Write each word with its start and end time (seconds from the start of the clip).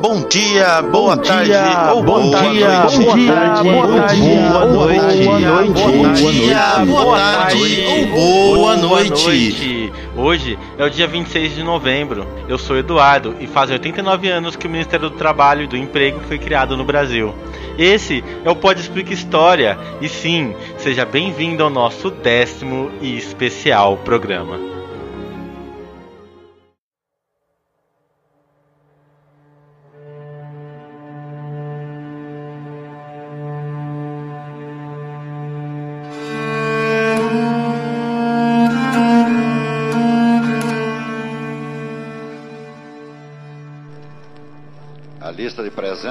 Bom 0.00 0.26
dia, 0.26 0.80
boa 0.80 1.14
Bom 1.14 1.22
tarde, 1.22 1.50
dia, 1.50 1.92
ou 1.94 2.02
bom 2.02 2.30
boa 2.30 2.40
dia, 2.50 2.80
noite. 2.80 2.98
bom 2.98 3.26
tarde, 3.26 3.70
Boa 3.70 3.86
tarde, 4.00 4.20
boa 4.22 4.66
noite, 4.66 5.24
boa 5.24 5.40
noite, 5.40 5.72
Bom 5.72 5.90
boa 5.90 6.12
dia, 6.32 6.84
boa 6.86 7.18
tarde, 7.18 8.10
ou 8.14 8.54
boa 8.56 8.76
noite. 8.76 9.92
Hoje 10.16 10.58
é 10.78 10.84
o 10.84 10.88
dia 10.88 11.06
26 11.06 11.54
de 11.54 11.62
novembro. 11.62 12.26
Eu 12.48 12.56
sou 12.56 12.78
Eduardo 12.78 13.36
e 13.40 13.46
faz 13.46 13.70
89 13.70 14.28
anos 14.30 14.56
que 14.56 14.66
o 14.66 14.70
Ministério 14.70 15.10
do 15.10 15.16
Trabalho 15.16 15.64
e 15.64 15.66
do 15.66 15.76
Emprego 15.76 16.20
foi 16.26 16.38
criado 16.38 16.78
no 16.78 16.84
Brasil. 16.84 17.34
Esse 17.78 18.24
é 18.42 18.50
o 18.50 18.56
Pode 18.56 18.80
Explica 18.80 19.12
História 19.12 19.78
e 20.00 20.08
sim, 20.08 20.54
seja 20.78 21.04
bem-vindo 21.04 21.62
ao 21.62 21.68
nosso 21.68 22.10
décimo 22.10 22.90
e 23.02 23.18
especial 23.18 23.98
programa. 23.98 24.79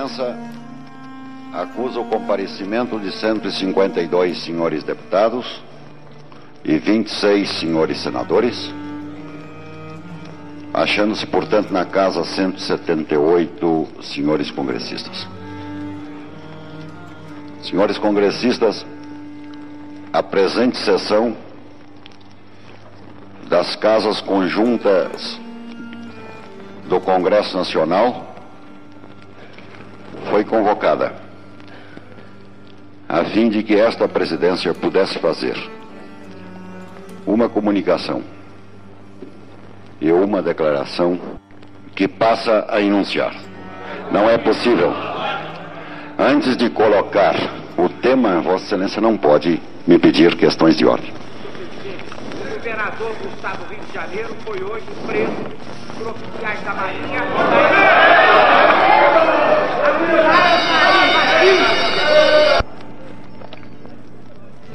Presença 0.10 0.36
acusa 1.54 2.00
o 2.00 2.06
comparecimento 2.06 3.00
de 3.00 3.12
152 3.12 4.44
senhores 4.44 4.84
deputados 4.84 5.62
e 6.64 6.78
26 6.78 7.50
senhores 7.60 8.00
senadores, 8.00 8.74
achando-se, 10.74 11.26
portanto, 11.26 11.72
na 11.72 11.86
casa 11.86 12.24
178 12.24 13.88
senhores 14.02 14.52
congressistas. 14.52 15.28
Senhores 17.64 17.98
congressistas, 17.98 18.86
a 20.12 20.24
presente 20.24 20.78
sessão 20.78 21.36
das 23.48 23.76
casas 23.76 24.22
conjuntas 24.22 25.40
do 26.88 27.00
Congresso 27.00 27.58
Nacional 27.58 28.29
foi 30.30 30.44
convocada 30.44 31.14
a 33.08 33.24
fim 33.26 33.50
de 33.50 33.64
que 33.64 33.76
esta 33.76 34.08
presidência 34.08 34.72
pudesse 34.74 35.18
fazer 35.18 35.58
uma 37.26 37.50
comunicação 37.50 38.22
e 40.00 40.12
uma 40.12 40.42
declaração 40.44 41.20
que 41.96 42.08
passa 42.08 42.66
a 42.70 42.80
enunciar. 42.80 43.34
Não 44.12 44.30
é 44.30 44.38
possível. 44.38 44.94
Antes 46.18 46.56
de 46.56 46.70
colocar 46.70 47.36
o 47.78 47.90
tema, 47.90 48.40
Vossa 48.42 48.66
Excelência 48.66 49.02
não 49.02 49.18
pode 49.18 49.60
me 49.88 49.98
pedir 49.98 50.36
questões 50.36 50.78
de 50.78 50.86
ordem. 50.86 51.12
O 51.12 52.54
governador 52.56 53.12
do 53.16 53.28
estado 53.30 53.66
do 53.66 53.74
Rio 53.74 53.84
de 53.84 53.94
Janeiro 53.94 54.36
foi 54.46 54.64
hoje 54.64 54.86
preso 55.08 55.32
por 55.98 56.08
oficiais 56.10 56.64
da 56.64 56.74
Marinha. 56.74 57.89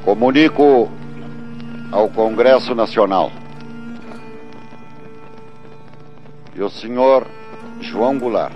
Comunico 0.04 0.90
ao 1.90 2.08
Congresso 2.08 2.74
Nacional. 2.74 3.30
E 6.54 6.62
o 6.62 6.70
senhor 6.70 7.26
João 7.80 8.18
Goulart 8.18 8.52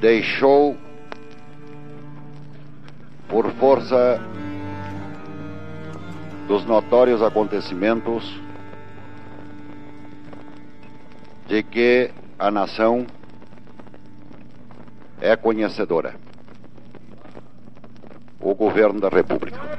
deixou, 0.00 0.76
por 3.26 3.50
força 3.52 4.20
dos 6.46 6.66
notórios 6.66 7.22
acontecimentos, 7.22 8.38
de 11.46 11.62
que 11.62 12.10
a 12.38 12.50
nação 12.50 13.06
é 15.20 15.36
conhecedora 15.36 16.14
o 18.40 18.54
governo 18.54 19.00
da 19.00 19.08
República. 19.08 19.73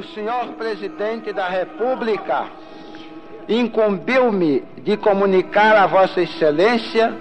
O 0.00 0.14
senhor 0.14 0.46
presidente 0.56 1.30
da 1.30 1.46
República 1.46 2.46
incumbiu-me 3.46 4.64
de 4.78 4.96
comunicar 4.96 5.76
a 5.76 5.86
Vossa 5.86 6.22
Excelência 6.22 7.12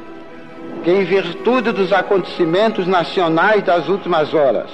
que, 0.82 0.90
em 0.90 1.04
virtude 1.04 1.74
dos 1.74 1.92
acontecimentos 1.92 2.88
nacionais 2.88 3.64
das 3.64 3.90
últimas 3.90 4.34
horas, 4.34 4.70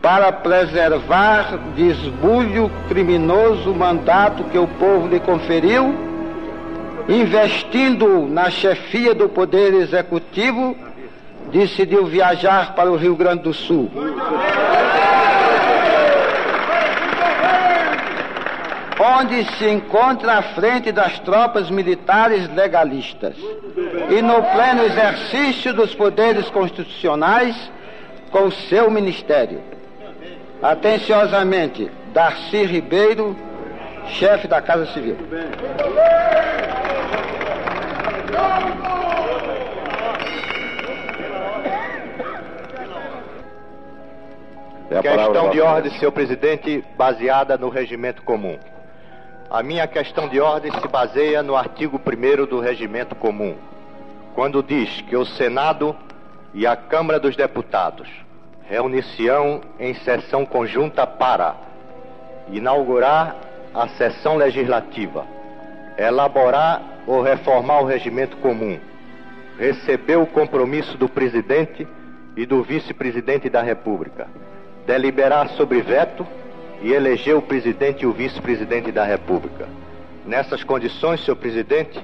para 0.00 0.32
preservar 0.32 1.58
de 1.76 1.90
esbulho 1.90 2.70
criminoso 2.88 3.72
o 3.72 3.76
mandato 3.76 4.44
que 4.44 4.56
o 4.56 4.66
povo 4.66 5.06
lhe 5.06 5.20
conferiu, 5.20 5.94
investindo 7.06 8.26
na 8.26 8.48
chefia 8.48 9.14
do 9.14 9.28
Poder 9.28 9.74
Executivo, 9.74 10.74
decidiu 11.52 12.06
viajar 12.06 12.74
para 12.74 12.90
o 12.90 12.96
Rio 12.96 13.14
Grande 13.14 13.42
do 13.42 13.52
Sul. 13.52 13.90
Onde 19.04 19.44
se 19.58 19.68
encontra 19.68 20.38
à 20.38 20.42
frente 20.42 20.90
das 20.90 21.18
tropas 21.18 21.68
militares 21.68 22.48
legalistas 22.54 23.36
e 24.08 24.22
no 24.22 24.42
pleno 24.42 24.82
exercício 24.84 25.74
dos 25.74 25.94
poderes 25.94 26.48
constitucionais 26.48 27.70
com 28.30 28.50
seu 28.50 28.90
ministério. 28.90 29.60
Atenciosamente, 30.62 31.90
Darcy 32.14 32.64
Ribeiro, 32.64 33.36
chefe 34.08 34.48
da 34.48 34.62
Casa 34.62 34.86
Civil. 34.86 35.18
É 44.90 45.02
Questão 45.02 45.50
de 45.50 45.60
ordem, 45.60 45.92
senhor 45.92 46.12
presidente, 46.12 46.82
baseada 46.96 47.58
no 47.58 47.68
regimento 47.68 48.22
comum. 48.22 48.58
A 49.54 49.62
minha 49.62 49.86
questão 49.86 50.28
de 50.28 50.40
ordem 50.40 50.72
se 50.80 50.88
baseia 50.88 51.40
no 51.40 51.54
artigo 51.54 51.96
1 51.96 52.44
do 52.44 52.58
regimento 52.58 53.14
comum, 53.14 53.54
quando 54.34 54.60
diz 54.60 55.00
que 55.02 55.16
o 55.16 55.24
Senado 55.24 55.94
e 56.52 56.66
a 56.66 56.74
Câmara 56.74 57.20
dos 57.20 57.36
Deputados 57.36 58.08
reunir-se-ão 58.68 59.60
em 59.78 59.94
sessão 59.94 60.44
conjunta 60.44 61.06
para 61.06 61.54
inaugurar 62.50 63.36
a 63.72 63.86
sessão 63.90 64.34
legislativa, 64.34 65.24
elaborar 65.96 66.82
ou 67.06 67.22
reformar 67.22 67.80
o 67.80 67.86
regimento 67.86 68.36
comum, 68.38 68.76
receber 69.56 70.16
o 70.16 70.26
compromisso 70.26 70.98
do 70.98 71.08
presidente 71.08 71.86
e 72.36 72.44
do 72.44 72.60
vice-presidente 72.60 73.48
da 73.48 73.62
República, 73.62 74.26
deliberar 74.84 75.50
sobre 75.50 75.80
veto 75.80 76.26
e 76.84 76.92
eleger 76.92 77.34
o 77.34 77.40
presidente 77.40 78.02
e 78.02 78.06
o 78.06 78.12
vice-presidente 78.12 78.92
da 78.92 79.04
República. 79.04 79.66
Nessas 80.26 80.62
condições, 80.62 81.24
senhor 81.24 81.36
presidente, 81.36 81.98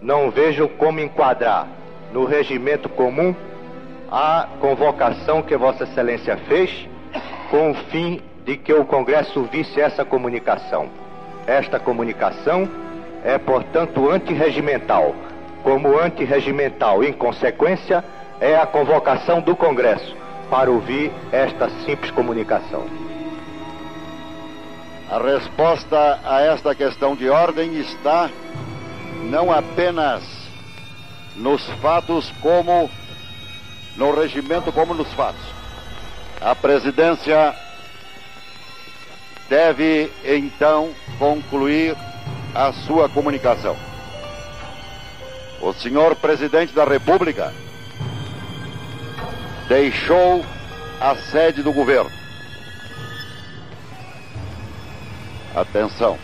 não 0.00 0.30
vejo 0.30 0.66
como 0.66 0.98
enquadrar 0.98 1.68
no 2.10 2.24
regimento 2.24 2.88
comum 2.88 3.34
a 4.10 4.48
convocação 4.60 5.42
que 5.42 5.54
Vossa 5.58 5.84
Excelência 5.84 6.38
fez 6.48 6.88
com 7.50 7.72
o 7.72 7.74
fim 7.74 8.22
de 8.46 8.56
que 8.56 8.72
o 8.72 8.86
Congresso 8.86 9.42
visse 9.42 9.78
essa 9.78 10.06
comunicação. 10.06 10.88
Esta 11.46 11.78
comunicação 11.78 12.66
é, 13.22 13.36
portanto, 13.36 14.10
antirregimental. 14.10 15.14
Como 15.62 15.98
antirregimental, 15.98 17.04
em 17.04 17.12
consequência, 17.12 18.02
é 18.40 18.56
a 18.56 18.64
convocação 18.64 19.42
do 19.42 19.54
Congresso 19.54 20.16
para 20.48 20.70
ouvir 20.70 21.12
esta 21.30 21.68
simples 21.84 22.10
comunicação. 22.10 23.03
A 25.14 25.18
resposta 25.22 26.18
a 26.24 26.40
esta 26.40 26.74
questão 26.74 27.14
de 27.14 27.30
ordem 27.30 27.78
está 27.78 28.28
não 29.22 29.52
apenas 29.52 30.24
nos 31.36 31.64
fatos 31.80 32.32
como 32.40 32.90
no 33.96 34.12
regimento 34.12 34.72
como 34.72 34.92
nos 34.92 35.06
fatos. 35.12 35.40
A 36.40 36.52
presidência 36.56 37.54
deve 39.48 40.10
então 40.24 40.92
concluir 41.16 41.96
a 42.52 42.72
sua 42.72 43.08
comunicação. 43.08 43.76
O 45.60 45.72
senhor 45.74 46.16
presidente 46.16 46.74
da 46.74 46.84
República 46.84 47.54
deixou 49.68 50.44
a 51.00 51.14
sede 51.14 51.62
do 51.62 51.72
governo. 51.72 52.23
Atenção. 55.54 56.18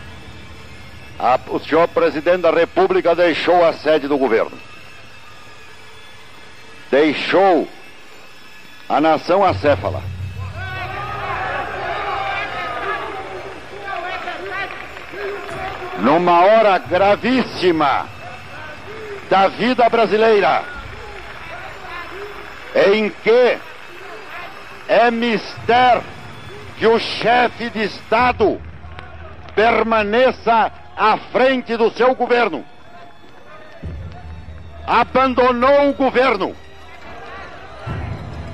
A, 1.17 1.39
o 1.47 1.59
senhor 1.59 1.87
presidente 1.87 2.41
da 2.41 2.51
República 2.51 3.15
deixou 3.15 3.63
a 3.63 3.73
sede 3.73 4.07
do 4.07 4.17
governo. 4.17 4.57
Deixou 6.89 7.67
a 8.89 8.99
nação 8.99 9.43
acéfala. 9.43 10.01
Numa 15.99 16.41
hora 16.41 16.77
gravíssima 16.79 18.07
da 19.29 19.47
vida 19.47 19.87
brasileira, 19.87 20.63
em 22.91 23.09
que 23.09 23.57
é 24.87 25.11
mister 25.11 26.01
que 26.77 26.87
o 26.87 26.99
chefe 26.99 27.69
de 27.69 27.83
Estado 27.83 28.59
permaneça 29.55 30.71
à 30.95 31.17
frente 31.31 31.75
do 31.77 31.89
seu 31.91 32.13
governo. 32.15 32.63
Abandonou 34.85 35.89
o 35.89 35.93
governo. 35.93 36.55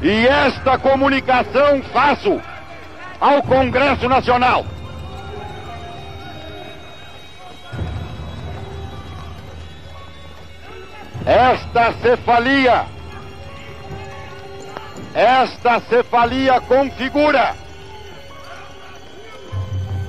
E 0.02 0.28
esta 0.28 0.78
comunicação 0.78 1.82
faço 1.92 2.40
ao 3.20 3.42
Congresso 3.44 4.08
Nacional. 4.08 4.66
Esta 11.26 11.92
cefalia, 11.94 12.86
esta 15.14 15.82
cefalia 15.82 16.62
configura 16.62 17.54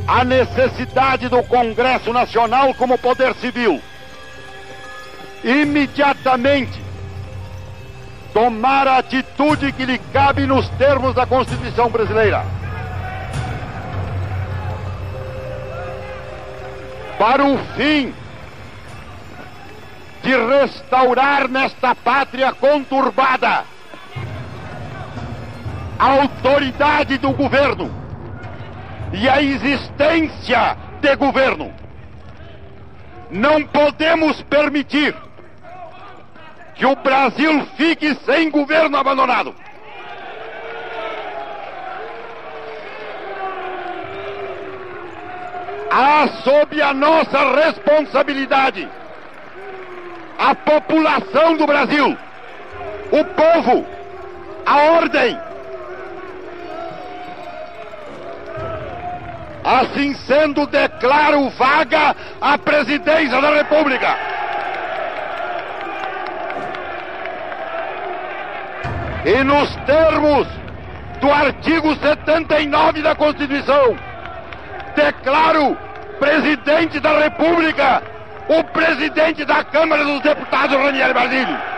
a 0.08 0.24
necessidade 0.24 1.28
do 1.28 1.42
Congresso 1.42 2.14
Nacional 2.14 2.72
como 2.72 2.96
poder 2.96 3.34
civil 3.34 3.78
imediatamente 5.44 6.82
tomar 8.32 8.88
a 8.88 8.98
atitude 8.98 9.70
que 9.72 9.84
lhe 9.84 9.98
cabe 10.12 10.46
nos 10.46 10.66
termos 10.70 11.14
da 11.14 11.26
Constituição 11.26 11.90
brasileira. 11.90 12.44
Para 17.18 17.44
o 17.44 17.58
fim 17.76 18.14
de 20.22 20.36
restaurar 20.36 21.48
nesta 21.48 21.94
pátria 21.94 22.52
conturbada 22.52 23.64
a 25.98 26.12
autoridade 26.12 27.18
do 27.18 27.32
governo 27.32 28.07
e 29.12 29.28
a 29.28 29.42
existência 29.42 30.76
de 31.00 31.16
governo. 31.16 31.72
Não 33.30 33.64
podemos 33.66 34.40
permitir 34.42 35.14
que 36.74 36.86
o 36.86 36.96
Brasil 36.96 37.66
fique 37.76 38.14
sem 38.24 38.50
governo 38.50 38.96
abandonado. 38.96 39.54
Há 45.90 46.28
sob 46.44 46.80
a 46.80 46.92
nossa 46.92 47.54
responsabilidade 47.54 48.88
a 50.38 50.54
população 50.54 51.56
do 51.56 51.66
Brasil, 51.66 52.16
o 53.10 53.24
povo, 53.24 53.84
a 54.64 54.76
ordem. 54.92 55.47
Assim 59.64 60.14
sendo, 60.26 60.66
declaro 60.66 61.48
vaga 61.50 62.14
a 62.40 62.56
presidência 62.56 63.40
da 63.40 63.50
República. 63.50 64.16
E 69.24 69.44
nos 69.44 69.74
termos 69.84 70.46
do 71.20 71.30
artigo 71.30 71.94
79 71.96 73.02
da 73.02 73.14
Constituição, 73.14 73.96
declaro 74.94 75.76
presidente 76.18 77.00
da 77.00 77.18
República 77.18 78.02
o 78.48 78.64
presidente 78.64 79.44
da 79.44 79.62
Câmara 79.64 80.04
dos 80.04 80.20
Deputados, 80.20 80.76
Ranieri 80.76 81.12
Basílio. 81.12 81.77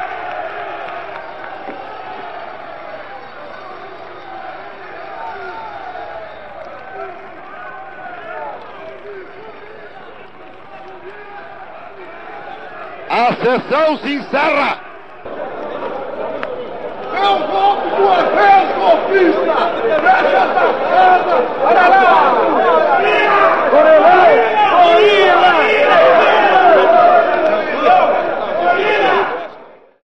A 13.31 13.35
sessão 13.37 13.97
se 13.99 14.15
encerra. 14.15 14.81
É 17.15 17.29
um 17.29 17.47
golpe 17.47 17.95
de 17.95 18.03
uma 18.03 18.23
vez, 18.25 18.75
golpista! 18.75 19.55
Fecha 20.01 20.37
essa 20.37 20.67
casa! 20.91 21.37
Para 21.63 21.89
lá! 21.89 22.01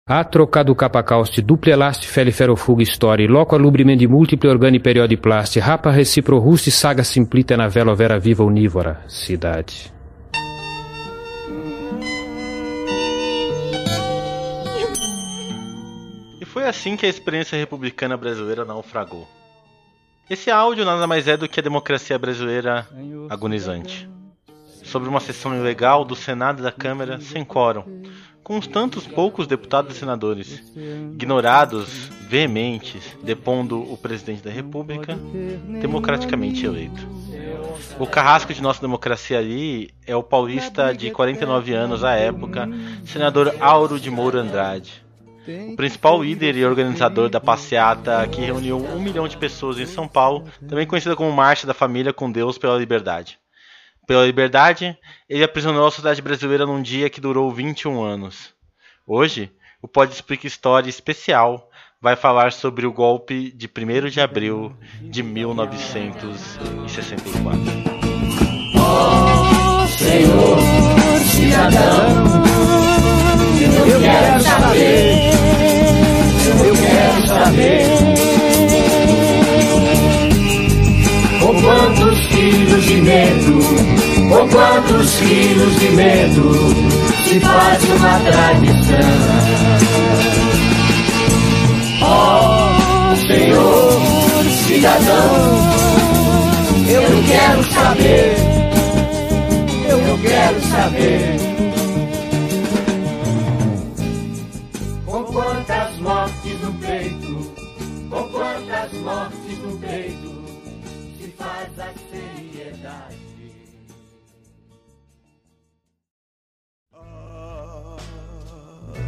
A 0.07 0.23
trocado 0.23 0.75
capacauste, 0.75 1.41
duple 1.41 1.71
elaste 1.71 2.07
feli 2.07 2.31
ferofuga 2.31 2.81
história, 2.81 3.29
loco 3.29 3.55
alubriment 3.55 4.01
múltiple 4.07 4.49
organi 4.49 4.79
periodi 4.79 5.15
plaste, 5.15 5.59
rapa 5.59 5.91
recipro 5.91 6.39
rusti 6.39 6.71
saga 6.71 7.03
simplita 7.03 7.55
na 7.55 7.67
vela 7.67 7.95
vera 7.95 8.19
viva 8.19 8.43
unívora, 8.43 9.03
cidade. 9.07 10.00
Assim 16.71 16.95
que 16.95 17.05
a 17.05 17.09
experiência 17.09 17.57
republicana 17.57 18.17
brasileira 18.17 18.65
naufragou. 18.65 19.27
Esse 20.29 20.49
áudio 20.49 20.85
nada 20.85 21.05
mais 21.05 21.27
é 21.27 21.35
do 21.35 21.47
que 21.47 21.59
a 21.59 21.63
democracia 21.63 22.17
brasileira 22.17 22.87
agonizante. 23.29 24.09
Sobre 24.83 25.09
uma 25.09 25.19
sessão 25.19 25.53
ilegal 25.53 26.05
do 26.05 26.15
Senado 26.15 26.59
e 26.59 26.63
da 26.63 26.71
Câmara 26.71 27.19
sem 27.19 27.43
quórum, 27.43 27.83
com 28.41 28.57
os 28.57 28.65
tantos 28.65 29.05
poucos 29.05 29.45
deputados 29.45 29.95
e 29.95 29.99
senadores, 29.99 30.63
ignorados, 31.13 31.87
veementes, 32.29 33.17
depondo 33.21 33.81
o 33.81 33.97
presidente 33.97 34.41
da 34.41 34.49
República, 34.49 35.17
democraticamente 35.81 36.65
eleito. 36.65 37.05
O 37.99 38.07
carrasco 38.07 38.53
de 38.53 38.61
nossa 38.61 38.81
democracia 38.81 39.37
ali 39.37 39.89
é 40.07 40.15
o 40.15 40.23
paulista 40.23 40.93
de 40.93 41.11
49 41.11 41.73
anos 41.73 42.03
à 42.03 42.15
época, 42.15 42.69
senador 43.05 43.53
Auro 43.59 43.99
de 43.99 44.09
Moura 44.09 44.39
Andrade. 44.39 45.00
O 45.71 45.75
principal 45.75 46.23
líder 46.23 46.55
e 46.55 46.65
organizador 46.65 47.29
da 47.29 47.39
passeata 47.39 48.27
que 48.27 48.41
reuniu 48.41 48.77
um 48.77 49.01
milhão 49.01 49.27
de 49.27 49.37
pessoas 49.37 49.79
em 49.79 49.85
São 49.85 50.07
Paulo, 50.07 50.47
também 50.67 50.85
conhecida 50.85 51.15
como 51.15 51.31
Marcha 51.31 51.65
da 51.65 51.73
Família 51.73 52.13
com 52.13 52.31
Deus 52.31 52.57
pela 52.57 52.77
Liberdade. 52.77 53.39
Pela 54.05 54.25
liberdade, 54.25 54.97
ele 55.29 55.43
aprisionou 55.43 55.87
a 55.87 55.91
sociedade 55.91 56.21
brasileira 56.21 56.65
num 56.65 56.81
dia 56.81 57.09
que 57.09 57.21
durou 57.21 57.51
21 57.51 58.01
anos. 58.01 58.53
Hoje, 59.07 59.51
o 59.81 59.87
Pode 59.87 60.13
Explica 60.13 60.45
História 60.45 60.89
especial 60.89 61.69
vai 62.01 62.15
falar 62.15 62.51
sobre 62.51 62.85
o 62.85 62.91
golpe 62.91 63.51
de 63.51 63.67
1 63.67 64.09
de 64.09 64.19
abril 64.19 64.75
de 65.01 65.23
1964. 65.23 67.61
Oh, 68.75 69.87
Senhor, 69.87 70.57
cidadão, 71.19 72.43
eu 73.63 73.99
quero 74.01 74.41
saber, 74.41 75.31
eu 76.65 76.75
quero 76.75 77.27
saber. 77.27 77.85
Com 81.41 81.61
quantos 81.61 82.19
filhos 82.27 82.83
de 82.85 83.01
negro 83.01 83.59
Com 84.31 84.47
quantos 84.47 85.15
quilos 85.17 85.79
de 85.79 85.89
medo 85.89 86.51
se 87.25 87.39
faz 87.41 87.83
uma 87.83 88.19
tradição? 88.19 89.51
Oh, 92.01 93.15
Senhor, 93.27 94.45
cidadão, 94.65 95.57
eu 96.87 97.23
quero 97.27 97.73
saber, 97.73 98.35
eu 99.89 100.17
quero 100.19 100.61
saber. 100.61 101.60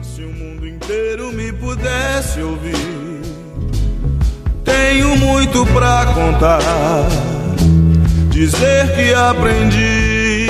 Se 0.01 0.21
o 0.21 0.31
mundo 0.31 0.67
inteiro 0.67 1.31
me 1.31 1.51
pudesse 1.51 2.41
ouvir, 2.41 3.21
tenho 4.63 5.15
muito 5.17 5.65
pra 5.67 6.05
contar, 6.13 6.59
dizer 8.29 8.95
que 8.95 9.13
aprendi. 9.13 10.47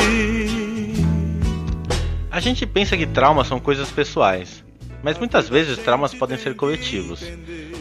A 2.30 2.40
gente 2.40 2.66
pensa 2.66 2.98
que 2.98 3.06
traumas 3.06 3.48
são 3.48 3.60
coisas 3.60 3.90
pessoais, 3.92 4.64
mas 5.04 5.18
muitas 5.18 5.48
vezes 5.48 5.78
traumas 5.78 6.14
podem 6.14 6.38
ser 6.38 6.56
coletivos. 6.56 7.22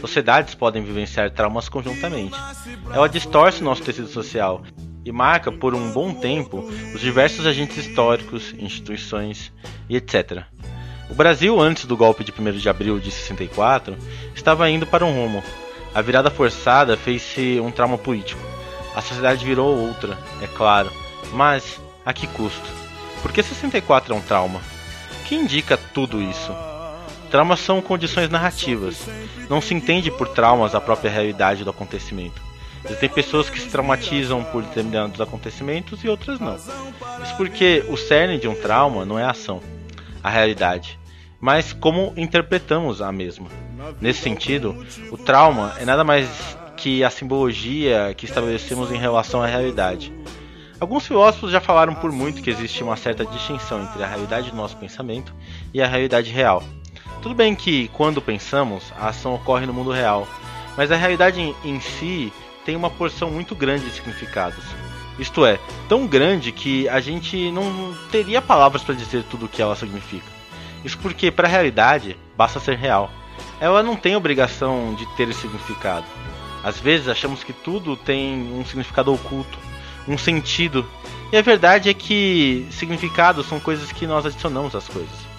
Sociedades 0.00 0.54
podem 0.54 0.84
vivenciar 0.84 1.30
traumas 1.30 1.68
conjuntamente. 1.68 2.36
Ela 2.92 3.08
distorce 3.08 3.62
nosso 3.62 3.82
tecido 3.82 4.08
social 4.08 4.62
e 5.04 5.12
marca 5.12 5.50
por 5.50 5.74
um 5.74 5.90
bom 5.92 6.14
tempo 6.14 6.58
os 6.94 7.00
diversos 7.00 7.46
agentes 7.46 7.76
históricos, 7.76 8.54
instituições 8.58 9.52
e 9.88 9.96
etc. 9.96 10.44
O 11.10 11.14
Brasil, 11.14 11.60
antes 11.60 11.84
do 11.84 11.96
golpe 11.96 12.24
de 12.24 12.32
1 12.32 12.52
de 12.52 12.68
abril 12.68 12.98
de 12.98 13.10
64, 13.10 13.96
estava 14.34 14.70
indo 14.70 14.86
para 14.86 15.04
um 15.04 15.12
rumo. 15.12 15.42
A 15.94 16.00
virada 16.00 16.30
forçada 16.30 16.96
fez-se 16.96 17.60
um 17.60 17.70
trauma 17.70 17.98
político. 17.98 18.40
A 18.94 19.02
sociedade 19.02 19.44
virou 19.44 19.76
outra, 19.76 20.18
é 20.40 20.46
claro, 20.46 20.90
mas 21.32 21.80
a 22.04 22.12
que 22.12 22.26
custo? 22.26 22.68
Por 23.20 23.30
que 23.30 23.42
64 23.42 24.14
é 24.14 24.16
um 24.16 24.22
trauma? 24.22 24.60
O 25.20 25.24
que 25.24 25.34
indica 25.34 25.76
tudo 25.76 26.20
isso? 26.20 26.52
Traumas 27.30 27.60
são 27.60 27.80
condições 27.80 28.28
narrativas. 28.28 29.06
Não 29.48 29.60
se 29.60 29.74
entende 29.74 30.10
por 30.10 30.28
traumas 30.28 30.74
a 30.74 30.80
própria 30.80 31.10
realidade 31.10 31.64
do 31.64 31.70
acontecimento. 31.70 32.51
Existem 32.84 33.08
pessoas 33.08 33.48
que 33.48 33.60
se 33.60 33.68
traumatizam 33.68 34.42
por 34.44 34.62
determinados 34.62 35.20
acontecimentos 35.20 36.02
e 36.02 36.08
outras 36.08 36.40
não. 36.40 36.56
Isso 36.56 37.36
porque 37.36 37.84
o 37.88 37.96
cerne 37.96 38.38
de 38.38 38.48
um 38.48 38.54
trauma 38.54 39.04
não 39.04 39.18
é 39.18 39.24
a 39.24 39.30
ação, 39.30 39.60
a 40.22 40.28
realidade, 40.28 40.98
mas 41.40 41.72
como 41.72 42.12
interpretamos 42.16 43.00
a 43.00 43.12
mesma. 43.12 43.46
Nesse 44.00 44.20
sentido, 44.20 44.84
o 45.10 45.16
trauma 45.16 45.74
é 45.78 45.84
nada 45.84 46.04
mais 46.04 46.28
que 46.76 47.04
a 47.04 47.10
simbologia 47.10 48.12
que 48.16 48.24
estabelecemos 48.24 48.90
em 48.90 48.98
relação 48.98 49.42
à 49.42 49.46
realidade. 49.46 50.12
Alguns 50.80 51.06
filósofos 51.06 51.52
já 51.52 51.60
falaram 51.60 51.94
por 51.94 52.10
muito 52.10 52.42
que 52.42 52.50
existe 52.50 52.82
uma 52.82 52.96
certa 52.96 53.24
distinção 53.24 53.84
entre 53.84 54.02
a 54.02 54.06
realidade 54.06 54.50
do 54.50 54.56
nosso 54.56 54.76
pensamento 54.76 55.32
e 55.72 55.80
a 55.80 55.86
realidade 55.86 56.32
real. 56.32 56.60
Tudo 57.22 57.36
bem 57.36 57.54
que, 57.54 57.86
quando 57.88 58.20
pensamos, 58.20 58.92
a 58.98 59.10
ação 59.10 59.32
ocorre 59.32 59.64
no 59.64 59.72
mundo 59.72 59.92
real, 59.92 60.26
mas 60.76 60.90
a 60.90 60.96
realidade 60.96 61.40
em, 61.40 61.54
em 61.64 61.78
si 61.78 62.32
tem 62.64 62.76
uma 62.76 62.90
porção 62.90 63.30
muito 63.30 63.54
grande 63.54 63.84
de 63.84 63.92
significados. 63.92 64.64
Isto 65.18 65.44
é, 65.44 65.58
tão 65.88 66.06
grande 66.06 66.52
que 66.52 66.88
a 66.88 67.00
gente 67.00 67.50
não 67.50 67.94
teria 68.10 68.40
palavras 68.40 68.82
para 68.82 68.94
dizer 68.94 69.24
tudo 69.24 69.46
o 69.46 69.48
que 69.48 69.60
ela 69.60 69.76
significa. 69.76 70.26
Isso 70.84 70.98
porque, 70.98 71.30
para 71.30 71.46
a 71.46 71.50
realidade, 71.50 72.16
basta 72.36 72.58
ser 72.58 72.76
real. 72.76 73.10
Ela 73.60 73.82
não 73.82 73.94
tem 73.94 74.16
obrigação 74.16 74.94
de 74.94 75.06
ter 75.16 75.32
significado. 75.34 76.06
Às 76.64 76.78
vezes 76.78 77.08
achamos 77.08 77.44
que 77.44 77.52
tudo 77.52 77.96
tem 77.96 78.52
um 78.52 78.64
significado 78.64 79.12
oculto, 79.12 79.58
um 80.08 80.16
sentido. 80.16 80.88
E 81.32 81.36
a 81.36 81.42
verdade 81.42 81.88
é 81.88 81.94
que 81.94 82.66
significados 82.70 83.46
são 83.46 83.60
coisas 83.60 83.92
que 83.92 84.06
nós 84.06 84.26
adicionamos 84.26 84.74
às 84.74 84.88
coisas. 84.88 85.32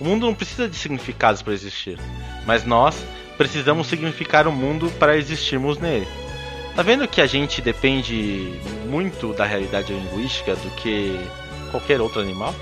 O 0.00 0.04
mundo 0.04 0.26
não 0.26 0.34
precisa 0.34 0.68
de 0.68 0.76
significados 0.76 1.42
para 1.42 1.52
existir, 1.52 1.98
mas 2.46 2.64
nós 2.64 3.04
precisamos 3.36 3.86
significar 3.86 4.46
o 4.46 4.52
mundo 4.52 4.90
para 4.98 5.16
existirmos 5.16 5.78
nele. 5.78 6.08
Tá 6.74 6.82
vendo 6.82 7.06
que 7.06 7.20
a 7.20 7.26
gente 7.26 7.60
depende 7.60 8.58
muito 8.86 9.32
da 9.34 9.44
realidade 9.44 9.92
linguística 9.92 10.54
do 10.56 10.70
que 10.70 11.18
qualquer 11.70 12.00
outro 12.00 12.20
animal? 12.20 12.54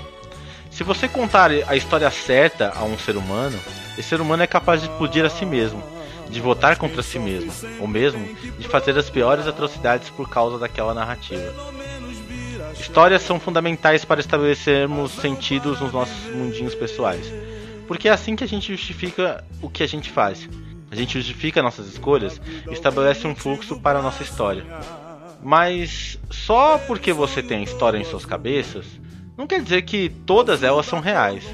Se 0.69 0.83
você 0.83 1.07
contar 1.07 1.51
a 1.51 1.75
história 1.75 2.09
certa 2.09 2.73
a 2.75 2.83
um 2.83 2.97
ser 2.97 3.17
humano, 3.17 3.57
esse 3.97 4.09
ser 4.09 4.21
humano 4.21 4.43
é 4.43 4.47
capaz 4.47 4.81
de 4.81 4.87
explodir 4.87 5.25
a 5.25 5.29
si 5.29 5.45
mesmo, 5.45 5.83
de 6.29 6.39
votar 6.39 6.77
contra 6.77 7.03
si 7.03 7.19
mesmo, 7.19 7.51
ou 7.79 7.87
mesmo 7.87 8.23
de 8.57 8.67
fazer 8.67 8.97
as 8.97 9.09
piores 9.09 9.47
atrocidades 9.47 10.09
por 10.09 10.29
causa 10.29 10.57
daquela 10.57 10.93
narrativa. 10.93 11.53
Histórias 12.79 13.21
são 13.21 13.39
fundamentais 13.39 14.05
para 14.05 14.19
estabelecermos 14.19 15.11
sentidos 15.11 15.79
nos 15.81 15.91
nossos 15.91 16.33
mundinhos 16.33 16.75
pessoais, 16.75 17.31
porque 17.87 18.07
é 18.07 18.11
assim 18.11 18.35
que 18.35 18.43
a 18.43 18.47
gente 18.47 18.71
justifica 18.71 19.43
o 19.61 19.69
que 19.69 19.83
a 19.83 19.87
gente 19.87 20.09
faz. 20.09 20.47
A 20.91 20.95
gente 20.95 21.13
justifica 21.13 21.61
nossas 21.61 21.87
escolhas 21.87 22.41
e 22.69 22.73
estabelece 22.73 23.27
um 23.27 23.35
fluxo 23.35 23.79
para 23.79 23.99
a 23.99 24.01
nossa 24.01 24.23
história. 24.23 24.65
Mas 25.41 26.19
só 26.29 26.77
porque 26.77 27.13
você 27.13 27.41
tem 27.41 27.63
história 27.63 27.97
em 27.97 28.03
suas 28.03 28.25
cabeças, 28.25 28.85
não 29.37 29.47
quer 29.47 29.61
dizer 29.61 29.83
que 29.83 30.09
todas 30.25 30.63
elas 30.63 30.85
são 30.85 30.99
reais, 30.99 31.45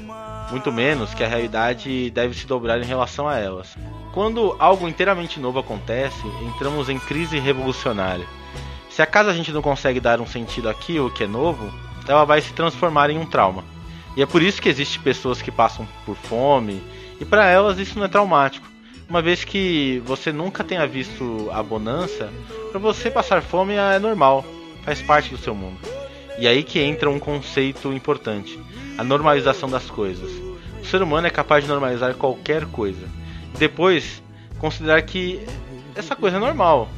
muito 0.50 0.72
menos 0.72 1.14
que 1.14 1.22
a 1.22 1.28
realidade 1.28 2.10
deve 2.10 2.34
se 2.34 2.46
dobrar 2.46 2.80
em 2.80 2.86
relação 2.86 3.28
a 3.28 3.36
elas. 3.36 3.76
Quando 4.12 4.56
algo 4.58 4.88
inteiramente 4.88 5.38
novo 5.38 5.58
acontece, 5.58 6.26
entramos 6.42 6.88
em 6.88 6.98
crise 6.98 7.38
revolucionária. 7.38 8.26
Se 8.90 9.02
acaso 9.02 9.28
a 9.28 9.34
gente 9.34 9.52
não 9.52 9.62
consegue 9.62 10.00
dar 10.00 10.20
um 10.20 10.26
sentido 10.26 10.68
àquilo 10.68 11.10
que 11.10 11.24
é 11.24 11.26
novo, 11.26 11.72
ela 12.08 12.24
vai 12.24 12.40
se 12.40 12.52
transformar 12.54 13.10
em 13.10 13.18
um 13.18 13.26
trauma. 13.26 13.62
E 14.16 14.22
é 14.22 14.26
por 14.26 14.40
isso 14.42 14.62
que 14.62 14.68
existem 14.68 15.02
pessoas 15.02 15.42
que 15.42 15.52
passam 15.52 15.86
por 16.06 16.16
fome, 16.16 16.82
e 17.20 17.24
para 17.24 17.46
elas 17.46 17.78
isso 17.78 17.98
não 17.98 18.06
é 18.06 18.08
traumático. 18.08 18.66
Uma 19.08 19.22
vez 19.22 19.44
que 19.44 20.02
você 20.04 20.32
nunca 20.32 20.64
tenha 20.64 20.84
visto 20.84 21.48
a 21.52 21.62
bonança, 21.62 22.28
para 22.72 22.80
você 22.80 23.08
passar 23.08 23.40
fome 23.40 23.74
é 23.74 24.00
normal, 24.00 24.44
faz 24.84 25.00
parte 25.00 25.30
do 25.30 25.38
seu 25.38 25.54
mundo. 25.54 25.78
E 26.38 26.48
aí 26.48 26.64
que 26.64 26.80
entra 26.80 27.08
um 27.08 27.20
conceito 27.20 27.92
importante: 27.92 28.58
a 28.98 29.04
normalização 29.04 29.70
das 29.70 29.88
coisas. 29.88 30.30
O 30.82 30.84
ser 30.84 31.02
humano 31.02 31.26
é 31.26 31.30
capaz 31.30 31.62
de 31.62 31.70
normalizar 31.70 32.14
qualquer 32.14 32.66
coisa. 32.66 33.08
Depois, 33.56 34.22
considerar 34.58 35.00
que 35.02 35.40
essa 35.94 36.16
coisa 36.16 36.36
é 36.38 36.40
normal. 36.40 36.88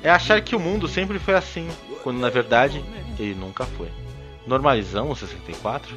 É 0.00 0.10
achar 0.10 0.40
que 0.40 0.54
o 0.54 0.60
mundo 0.60 0.86
sempre 0.86 1.18
foi 1.18 1.34
assim, 1.34 1.68
quando 2.02 2.18
na 2.18 2.30
verdade 2.30 2.84
ele 3.18 3.34
nunca 3.34 3.64
foi. 3.64 3.88
Normalizamos 4.46 5.18
64? 5.18 5.96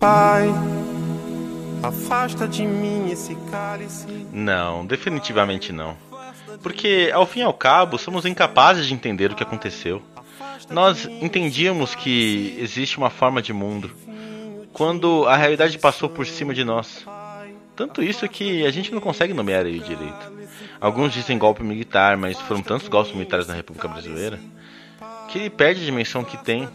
Pai, 0.00 0.48
afasta 1.82 2.48
de 2.48 2.64
mim 2.64 3.10
esse 3.10 3.34
cálice. 3.50 4.06
Não, 4.32 4.86
definitivamente 4.86 5.74
não. 5.74 5.94
Porque, 6.62 7.10
ao 7.12 7.26
fim 7.26 7.40
e 7.40 7.42
ao 7.42 7.52
cabo, 7.52 7.98
somos 7.98 8.24
incapazes 8.24 8.86
de 8.86 8.94
entender 8.94 9.30
o 9.30 9.34
que 9.34 9.42
aconteceu. 9.42 10.00
Nós 10.70 11.04
entendíamos 11.04 11.94
que 11.94 12.56
existe 12.58 12.96
uma 12.96 13.10
forma 13.10 13.42
de 13.42 13.52
mundo 13.52 13.90
quando 14.72 15.26
a 15.28 15.36
realidade 15.36 15.78
passou 15.78 16.08
por 16.08 16.26
cima 16.26 16.54
de 16.54 16.64
nós. 16.64 17.06
Tanto 17.76 18.02
isso 18.02 18.26
que 18.26 18.64
a 18.64 18.70
gente 18.70 18.92
não 18.92 19.02
consegue 19.02 19.34
nomear 19.34 19.66
ele 19.66 19.80
direito. 19.80 20.32
Alguns 20.80 21.12
dizem 21.12 21.36
golpe 21.36 21.62
militar, 21.62 22.16
mas 22.16 22.40
foram 22.40 22.62
tantos 22.62 22.88
golpes 22.88 23.12
militares 23.12 23.46
na 23.46 23.52
República 23.52 23.86
Brasileira 23.86 24.40
que 25.30 25.38
ele 25.38 25.50
perde 25.50 25.82
a 25.82 25.84
dimensão 25.84 26.24
que 26.24 26.36
tem. 26.36 26.68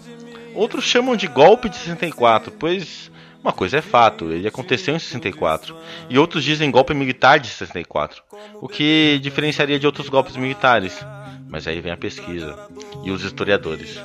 Outros 0.56 0.86
chamam 0.86 1.16
de 1.16 1.28
golpe 1.28 1.70
de 1.70 1.78
64, 1.78 2.52
pois 2.52 3.12
uma 3.46 3.54
coisa 3.54 3.78
é 3.78 3.82
fato, 3.82 4.32
ele 4.32 4.48
aconteceu 4.48 4.96
em 4.96 5.00
64, 5.00 5.76
e 6.10 6.18
outros 6.18 6.44
dizem 6.44 6.72
golpe 6.72 6.96
militar 6.96 7.40
de 7.40 7.48
64, 7.48 8.24
o 8.60 8.68
que 8.68 9.20
diferenciaria 9.22 9.78
de 9.78 9.86
outros 9.86 10.10
golpes 10.10 10.36
militares. 10.36 11.06
Mas 11.48 11.68
aí 11.68 11.80
vem 11.80 11.92
a 11.92 11.98
pesquisa 11.98 12.58
e 13.04 13.12
os 13.12 13.24
historiadores. 13.24 14.00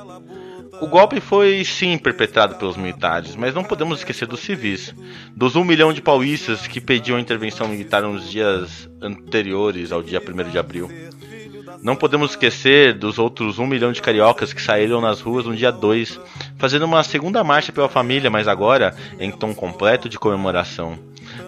O 0.80 0.86
golpe 0.86 1.20
foi 1.20 1.64
sim 1.64 1.96
perpetrado 1.96 2.56
pelos 2.56 2.76
militares, 2.76 3.34
mas 3.34 3.54
não 3.54 3.64
podemos 3.64 4.00
esquecer 4.00 4.26
dos 4.26 4.40
civis. 4.40 4.94
Dos 5.34 5.56
um 5.56 5.64
milhão 5.64 5.92
de 5.92 6.02
paulistas 6.02 6.66
que 6.66 6.80
pediam 6.80 7.16
a 7.16 7.20
intervenção 7.20 7.66
militar 7.66 8.02
nos 8.02 8.30
dias 8.30 8.90
anteriores 9.00 9.90
ao 9.90 10.02
dia 10.02 10.20
1 10.20 10.50
de 10.50 10.58
abril. 10.58 10.90
Não 11.82 11.96
podemos 11.96 12.30
esquecer 12.30 12.94
dos 12.94 13.18
outros 13.18 13.58
um 13.58 13.66
milhão 13.66 13.92
de 13.92 14.02
cariocas 14.02 14.52
que 14.52 14.60
saíram 14.60 15.00
nas 15.00 15.20
ruas 15.20 15.46
no 15.46 15.54
dia 15.54 15.70
2, 15.70 16.20
fazendo 16.58 16.84
uma 16.84 17.02
segunda 17.02 17.42
marcha 17.42 17.72
pela 17.72 17.88
família, 17.88 18.30
mas 18.30 18.48
agora 18.48 18.94
em 19.18 19.30
tom 19.30 19.54
completo 19.54 20.08
de 20.08 20.18
comemoração. 20.18 20.98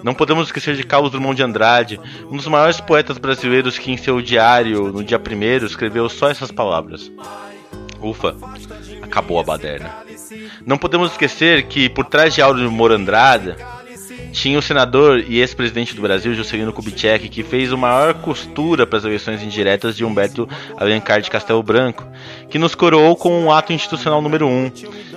Não 0.02 0.14
podemos 0.14 0.46
esquecer 0.46 0.76
de 0.76 0.84
Carlos 0.84 1.10
Drummond 1.10 1.36
de 1.36 1.42
Andrade, 1.42 2.00
um 2.30 2.36
dos 2.36 2.46
maiores 2.46 2.80
poetas 2.80 3.18
brasileiros 3.18 3.78
que 3.78 3.90
em 3.90 3.96
seu 3.96 4.20
diário, 4.20 4.92
no 4.92 5.04
dia 5.04 5.18
1 5.18 5.66
escreveu 5.66 6.08
só 6.08 6.30
essas 6.30 6.50
palavras. 6.50 7.10
Ufa, 8.00 8.34
acabou 9.00 9.38
a 9.38 9.44
baderna. 9.44 9.94
Não 10.66 10.78
podemos 10.78 11.12
esquecer 11.12 11.64
que 11.64 11.88
por 11.88 12.06
trás 12.06 12.34
de 12.34 12.42
Auro 12.42 12.70
Moro 12.70 12.94
Andrade 12.94 13.54
tinha 14.32 14.58
o 14.58 14.62
senador 14.62 15.20
e 15.20 15.38
ex-presidente 15.38 15.94
do 15.94 16.02
Brasil, 16.02 16.34
Juscelino 16.34 16.72
Kubitschek, 16.72 17.28
que 17.28 17.42
fez 17.42 17.70
o 17.70 17.78
maior 17.78 18.14
costura 18.14 18.86
para 18.86 18.98
as 18.98 19.04
eleições 19.04 19.42
indiretas 19.42 19.96
de 19.96 20.04
Humberto 20.04 20.48
Alencar 20.76 21.20
de 21.20 21.30
Castelo 21.30 21.62
Branco, 21.62 22.04
que 22.48 22.58
nos 22.58 22.74
coroou 22.74 23.14
com 23.14 23.44
o 23.44 23.52
ato 23.52 23.72
institucional 23.72 24.22
número 24.22 24.48
1, 24.48 24.70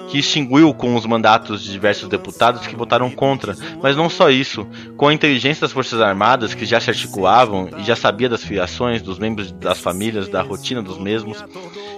que 0.10 0.20
extinguiu 0.20 0.74
com 0.74 0.96
os 0.96 1.06
mandatos 1.06 1.64
de 1.64 1.72
diversos 1.72 2.10
deputados 2.10 2.68
que 2.68 2.76
votaram 2.76 3.10
contra. 3.10 3.56
Mas 3.82 3.96
não 3.96 4.10
só 4.10 4.30
isso, 4.30 4.68
com 4.98 5.08
a 5.08 5.14
inteligência 5.14 5.62
das 5.62 5.72
Forças 5.72 6.02
Armadas, 6.02 6.54
que 6.54 6.66
já 6.66 6.80
se 6.80 6.90
articulavam 6.90 7.70
e 7.78 7.84
já 7.84 7.96
sabia 7.96 8.30
das 8.30 8.44
filiações 8.44 9.02
dos 9.02 9.18
membros 9.18 9.52
das 9.52 9.80
famílias, 9.80 10.28
da 10.28 10.42
rotina 10.42 10.82
dos 10.82 10.98
mesmos, 10.98 11.44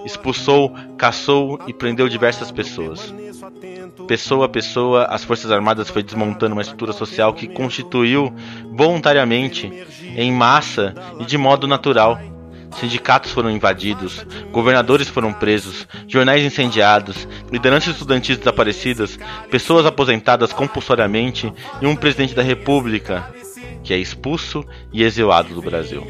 expulsou, 0.05 0.73
caçou 0.97 1.59
e 1.67 1.73
prendeu 1.73 2.07
diversas 2.07 2.51
pessoas. 2.51 3.13
Pessoa 4.05 4.45
a 4.45 4.49
pessoa, 4.49 5.05
as 5.05 5.23
Forças 5.23 5.51
Armadas 5.51 5.89
foi 5.89 6.03
desmontando 6.03 6.53
uma 6.53 6.61
estrutura 6.61 6.93
social 6.93 7.33
que 7.33 7.47
constituiu 7.47 8.33
voluntariamente, 8.71 9.71
em 10.15 10.31
massa 10.31 10.93
e 11.19 11.25
de 11.25 11.37
modo 11.37 11.67
natural. 11.67 12.19
Sindicatos 12.79 13.31
foram 13.31 13.49
invadidos, 13.49 14.25
governadores 14.51 15.07
foram 15.07 15.33
presos, 15.33 15.87
jornais 16.07 16.43
incendiados, 16.43 17.27
lideranças 17.51 17.93
estudantis 17.93 18.37
desaparecidas, 18.37 19.17
pessoas 19.49 19.85
aposentadas 19.85 20.53
compulsoriamente 20.53 21.51
e 21.81 21.87
um 21.87 21.95
presidente 21.95 22.35
da 22.35 22.43
República 22.43 23.25
que 23.83 23.93
é 23.93 23.97
expulso 23.97 24.65
e 24.91 25.01
exilado 25.01 25.53
do 25.53 25.61
Brasil. 25.61 26.05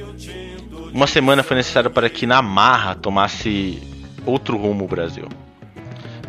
Uma 0.91 1.05
semana 1.05 1.43
foi 1.43 1.57
necessária 1.57 1.91
para 1.91 2.09
que 2.09 2.25
na 2.25 2.41
marra 2.41 2.95
tomasse 2.95 3.79
outro 4.25 4.57
rumo 4.57 4.85
o 4.85 4.87
Brasil. 4.87 5.27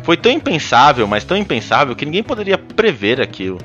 Foi 0.09 0.17
tão 0.17 0.31
impensável, 0.31 1.07
mas 1.07 1.23
tão 1.23 1.37
impensável 1.37 1.95
que 1.95 2.03
ninguém 2.03 2.23
poderia 2.23 2.57
prever 2.57 3.21
aquilo. 3.21 3.59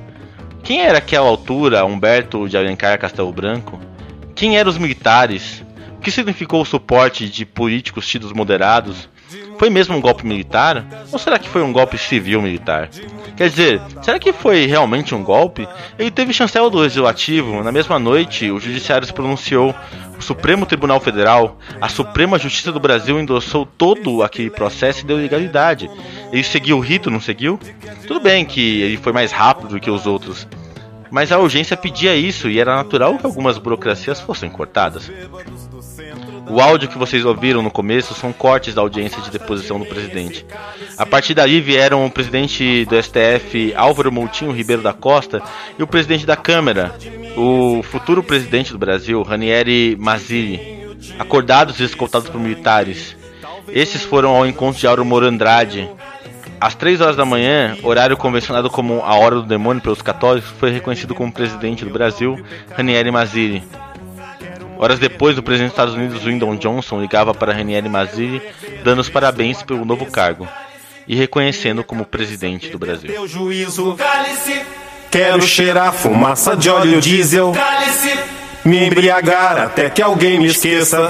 Quem 0.62 0.82
era 0.82 0.98
aquela 0.98 1.26
altura 1.26 1.86
Humberto 1.86 2.46
de 2.46 2.54
Alencar 2.54 2.98
Castelo 2.98 3.32
Branco? 3.32 3.80
Quem 4.34 4.58
eram 4.58 4.68
os 4.68 4.76
militares? 4.76 5.64
O 5.96 6.00
que 6.02 6.10
significou 6.10 6.60
o 6.60 6.66
suporte 6.66 7.30
de 7.30 7.46
políticos 7.46 8.06
tidos 8.06 8.30
moderados? 8.34 9.08
Foi 9.58 9.70
mesmo 9.70 9.96
um 9.96 10.00
golpe 10.00 10.26
militar? 10.26 10.84
Ou 11.12 11.18
será 11.18 11.38
que 11.38 11.48
foi 11.48 11.62
um 11.62 11.72
golpe 11.72 11.96
civil-militar? 11.96 12.88
Quer 13.36 13.48
dizer, 13.48 13.82
será 14.02 14.18
que 14.18 14.32
foi 14.32 14.66
realmente 14.66 15.14
um 15.14 15.22
golpe? 15.22 15.68
Ele 15.98 16.10
teve 16.10 16.32
chancela 16.32 16.70
do 16.70 16.78
Legislativo. 16.78 17.62
Na 17.62 17.72
mesma 17.72 17.98
noite, 17.98 18.50
o 18.50 18.60
Judiciário 18.60 19.06
se 19.06 19.12
pronunciou. 19.12 19.74
O 20.18 20.22
Supremo 20.22 20.64
Tribunal 20.64 21.00
Federal, 21.00 21.58
a 21.80 21.88
Suprema 21.88 22.38
Justiça 22.38 22.70
do 22.70 22.78
Brasil 22.78 23.18
endossou 23.18 23.66
todo 23.66 24.22
aquele 24.22 24.50
processo 24.50 25.00
e 25.00 25.04
deu 25.04 25.16
legalidade. 25.16 25.90
Ele 26.32 26.44
seguiu 26.44 26.78
o 26.78 26.80
rito, 26.80 27.10
não 27.10 27.20
seguiu? 27.20 27.58
Tudo 28.06 28.20
bem 28.20 28.44
que 28.44 28.82
ele 28.82 28.96
foi 28.96 29.12
mais 29.12 29.32
rápido 29.32 29.70
do 29.70 29.80
que 29.80 29.90
os 29.90 30.06
outros. 30.06 30.46
Mas 31.10 31.30
a 31.30 31.38
urgência 31.38 31.76
pedia 31.76 32.16
isso 32.16 32.48
e 32.48 32.58
era 32.58 32.74
natural 32.74 33.16
que 33.18 33.26
algumas 33.26 33.56
burocracias 33.58 34.20
fossem 34.20 34.50
cortadas. 34.50 35.10
O 36.48 36.60
áudio 36.60 36.88
que 36.88 36.98
vocês 36.98 37.24
ouviram 37.24 37.62
no 37.62 37.70
começo 37.70 38.14
são 38.14 38.32
cortes 38.32 38.74
da 38.74 38.82
audiência 38.82 39.20
de 39.22 39.30
deposição 39.30 39.78
do 39.78 39.86
presidente. 39.86 40.44
A 40.96 41.06
partir 41.06 41.34
daí 41.34 41.60
vieram 41.60 42.04
o 42.04 42.10
presidente 42.10 42.84
do 42.84 43.02
STF, 43.02 43.72
Álvaro 43.74 44.12
Moutinho 44.12 44.52
Ribeiro 44.52 44.82
da 44.82 44.92
Costa, 44.92 45.42
e 45.78 45.82
o 45.82 45.86
presidente 45.86 46.26
da 46.26 46.36
Câmara, 46.36 46.94
o 47.36 47.82
futuro 47.82 48.22
presidente 48.22 48.72
do 48.72 48.78
Brasil, 48.78 49.22
Ranieri 49.22 49.96
Mazzilli, 49.98 50.96
acordados 51.18 51.80
e 51.80 51.84
escoltados 51.84 52.28
por 52.28 52.40
militares. 52.40 53.16
Esses 53.68 54.02
foram 54.02 54.36
ao 54.36 54.46
encontro 54.46 54.80
de 54.80 54.86
Auro 54.86 55.04
Moro 55.04 55.26
Andrade. 55.26 55.88
Às 56.60 56.74
3 56.74 57.00
horas 57.00 57.16
da 57.16 57.24
manhã, 57.24 57.76
horário 57.82 58.16
convencionado 58.16 58.70
como 58.70 59.00
a 59.02 59.14
hora 59.14 59.36
do 59.36 59.42
demônio 59.42 59.82
pelos 59.82 60.02
católicos, 60.02 60.50
foi 60.58 60.70
reconhecido 60.70 61.14
como 61.14 61.32
presidente 61.32 61.84
do 61.84 61.90
Brasil, 61.90 62.38
Ranieri 62.76 63.10
Mazzilli. 63.10 63.62
Horas 64.78 64.98
depois, 64.98 65.38
o 65.38 65.42
presidente 65.42 65.70
dos 65.70 65.74
Estados 65.74 65.94
Unidos, 65.94 66.22
Lyndon 66.22 66.56
Johnson, 66.56 67.00
ligava 67.00 67.32
para 67.34 67.52
Ranieri 67.52 67.88
Mazzilli, 67.88 68.42
dando 68.82 69.00
os 69.00 69.08
parabéns 69.08 69.62
pelo 69.62 69.84
novo 69.84 70.06
cargo 70.06 70.48
e 71.06 71.14
reconhecendo 71.14 71.84
como 71.84 72.04
presidente 72.04 72.68
do 72.70 72.78
Brasil. 72.78 73.10
Quero 75.10 75.42
cheirar 75.42 75.92
fumaça 75.92 76.56
de 76.56 76.68
óleo 76.68 77.00
diesel, 77.00 77.52
me 78.64 78.86
embriagar 78.86 79.58
até 79.58 79.88
que 79.88 80.02
alguém 80.02 80.38
me 80.40 80.46
esqueça. 80.48 81.08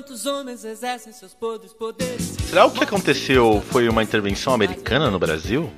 Enquanto 0.00 0.28
homens 0.30 0.64
exercem 0.64 1.12
seus 1.12 1.34
podres 1.34 1.74
poderes. 1.74 2.34
Será 2.48 2.64
o 2.64 2.70
que 2.70 2.82
aconteceu 2.82 3.62
foi 3.68 3.86
uma 3.86 4.02
intervenção 4.02 4.54
americana 4.54 5.10
no 5.10 5.18
Brasil? 5.18 5.70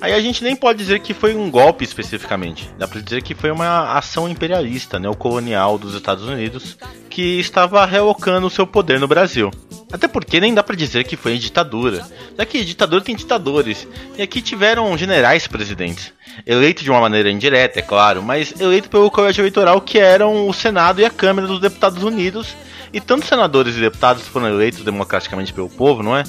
Aí 0.00 0.12
a 0.12 0.20
gente 0.20 0.42
nem 0.42 0.56
pode 0.56 0.80
dizer 0.80 0.98
que 0.98 1.14
foi 1.14 1.36
um 1.36 1.48
golpe 1.48 1.84
especificamente. 1.84 2.68
Dá 2.76 2.88
pra 2.88 3.00
dizer 3.00 3.22
que 3.22 3.32
foi 3.32 3.52
uma 3.52 3.96
ação 3.96 4.28
imperialista, 4.28 4.98
neocolonial 4.98 5.78
dos 5.78 5.94
Estados 5.94 6.24
Unidos 6.24 6.76
que 7.08 7.38
estava 7.38 7.86
realocando 7.86 8.48
o 8.48 8.50
seu 8.50 8.66
poder 8.66 8.98
no 8.98 9.06
Brasil. 9.06 9.52
Até 9.92 10.08
porque 10.08 10.40
nem 10.40 10.52
dá 10.52 10.64
pra 10.64 10.74
dizer 10.74 11.04
que 11.04 11.16
foi 11.16 11.38
ditadura. 11.38 12.04
Já 12.36 12.44
que 12.44 12.64
ditador 12.64 13.02
tem 13.02 13.14
ditadores. 13.14 13.86
E 14.18 14.22
aqui 14.22 14.42
tiveram 14.42 14.98
generais 14.98 15.46
presidentes. 15.46 16.12
Eleito 16.44 16.82
de 16.82 16.90
uma 16.90 17.00
maneira 17.00 17.30
indireta, 17.30 17.78
é 17.78 17.82
claro, 17.82 18.20
mas 18.20 18.60
eleito 18.60 18.90
pelo 18.90 19.10
colégio 19.12 19.42
eleitoral 19.42 19.80
que 19.80 19.98
eram 19.98 20.48
o 20.48 20.52
Senado 20.52 21.00
e 21.00 21.04
a 21.04 21.10
Câmara 21.10 21.46
dos 21.46 21.60
Deputados 21.60 22.02
Unidos. 22.02 22.56
E 22.92 23.00
tantos 23.00 23.28
senadores 23.28 23.76
e 23.76 23.80
deputados 23.80 24.26
foram 24.26 24.48
eleitos 24.48 24.82
democraticamente 24.82 25.52
pelo 25.52 25.68
povo, 25.68 26.02
não 26.02 26.16
é? 26.16 26.24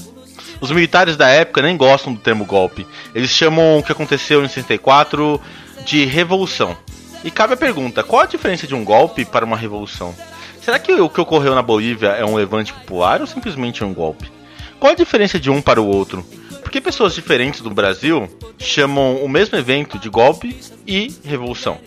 Os 0.60 0.70
militares 0.70 1.16
da 1.16 1.28
época 1.28 1.62
nem 1.62 1.76
gostam 1.76 2.14
do 2.14 2.20
termo 2.20 2.44
golpe. 2.44 2.86
Eles 3.14 3.30
chamam 3.30 3.78
o 3.78 3.82
que 3.82 3.90
aconteceu 3.90 4.44
em 4.44 4.48
64 4.48 5.40
de 5.84 6.04
revolução. 6.04 6.76
E 7.24 7.30
cabe 7.30 7.54
a 7.54 7.56
pergunta: 7.56 8.02
qual 8.02 8.22
a 8.22 8.26
diferença 8.26 8.66
de 8.66 8.74
um 8.74 8.84
golpe 8.84 9.24
para 9.24 9.44
uma 9.44 9.56
revolução? 9.56 10.14
Será 10.60 10.78
que 10.78 10.92
o 10.92 11.08
que 11.08 11.20
ocorreu 11.20 11.54
na 11.54 11.62
Bolívia 11.62 12.10
é 12.10 12.24
um 12.24 12.36
levante 12.36 12.72
popular 12.72 13.20
ou 13.20 13.26
simplesmente 13.26 13.82
um 13.82 13.92
golpe? 13.92 14.30
Qual 14.78 14.92
a 14.92 14.96
diferença 14.96 15.38
de 15.40 15.50
um 15.50 15.60
para 15.60 15.82
o 15.82 15.86
outro? 15.86 16.24
Por 16.60 16.70
que 16.70 16.80
pessoas 16.80 17.14
diferentes 17.14 17.60
do 17.60 17.70
Brasil 17.70 18.28
chamam 18.58 19.16
o 19.16 19.28
mesmo 19.28 19.58
evento 19.58 19.98
de 19.98 20.08
golpe 20.08 20.60
e 20.86 21.12
revolução? 21.24 21.80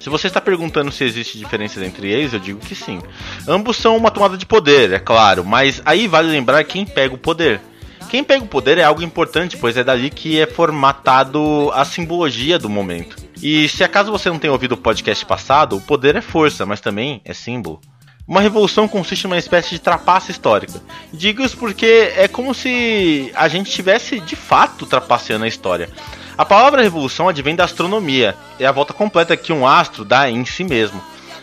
Se 0.00 0.08
você 0.08 0.28
está 0.28 0.40
perguntando 0.40 0.90
se 0.90 1.04
existe 1.04 1.36
diferenças 1.38 1.82
entre 1.82 2.10
eles, 2.10 2.32
eu 2.32 2.40
digo 2.40 2.58
que 2.58 2.74
sim. 2.74 3.00
Ambos 3.46 3.76
são 3.76 3.94
uma 3.98 4.10
tomada 4.10 4.36
de 4.36 4.46
poder, 4.46 4.92
é 4.92 4.98
claro, 4.98 5.44
mas 5.44 5.82
aí 5.84 6.08
vale 6.08 6.30
lembrar 6.30 6.64
quem 6.64 6.86
pega 6.86 7.14
o 7.14 7.18
poder. 7.18 7.60
Quem 8.08 8.24
pega 8.24 8.42
o 8.42 8.48
poder 8.48 8.78
é 8.78 8.82
algo 8.82 9.02
importante, 9.02 9.58
pois 9.58 9.76
é 9.76 9.84
dali 9.84 10.08
que 10.08 10.40
é 10.40 10.46
formatado 10.46 11.70
a 11.74 11.84
simbologia 11.84 12.58
do 12.58 12.68
momento. 12.68 13.14
E 13.42 13.68
se 13.68 13.84
acaso 13.84 14.10
você 14.10 14.30
não 14.30 14.38
tenha 14.38 14.52
ouvido 14.52 14.72
o 14.72 14.78
podcast 14.78 15.24
passado, 15.26 15.76
o 15.76 15.80
poder 15.82 16.16
é 16.16 16.22
força, 16.22 16.64
mas 16.64 16.80
também 16.80 17.20
é 17.24 17.34
símbolo. 17.34 17.78
Uma 18.26 18.40
revolução 18.40 18.88
consiste 18.88 19.24
numa 19.24 19.38
espécie 19.38 19.70
de 19.70 19.80
trapaça 19.80 20.30
histórica. 20.30 20.80
Digo 21.12 21.42
isso 21.42 21.58
porque 21.58 22.12
é 22.16 22.26
como 22.26 22.54
se 22.54 23.30
a 23.34 23.48
gente 23.48 23.68
estivesse 23.68 24.18
de 24.18 24.34
fato 24.34 24.86
trapaceando 24.86 25.44
a 25.44 25.48
história. 25.48 25.90
A 26.40 26.44
palavra 26.46 26.80
revolução 26.80 27.28
advém 27.28 27.54
da 27.54 27.64
astronomia, 27.64 28.34
é 28.58 28.64
a 28.64 28.72
volta 28.72 28.94
completa 28.94 29.36
que 29.36 29.52
um 29.52 29.66
astro 29.66 30.06
dá 30.06 30.30
em 30.30 30.42
si 30.46 30.64
mesmo. 30.64 30.98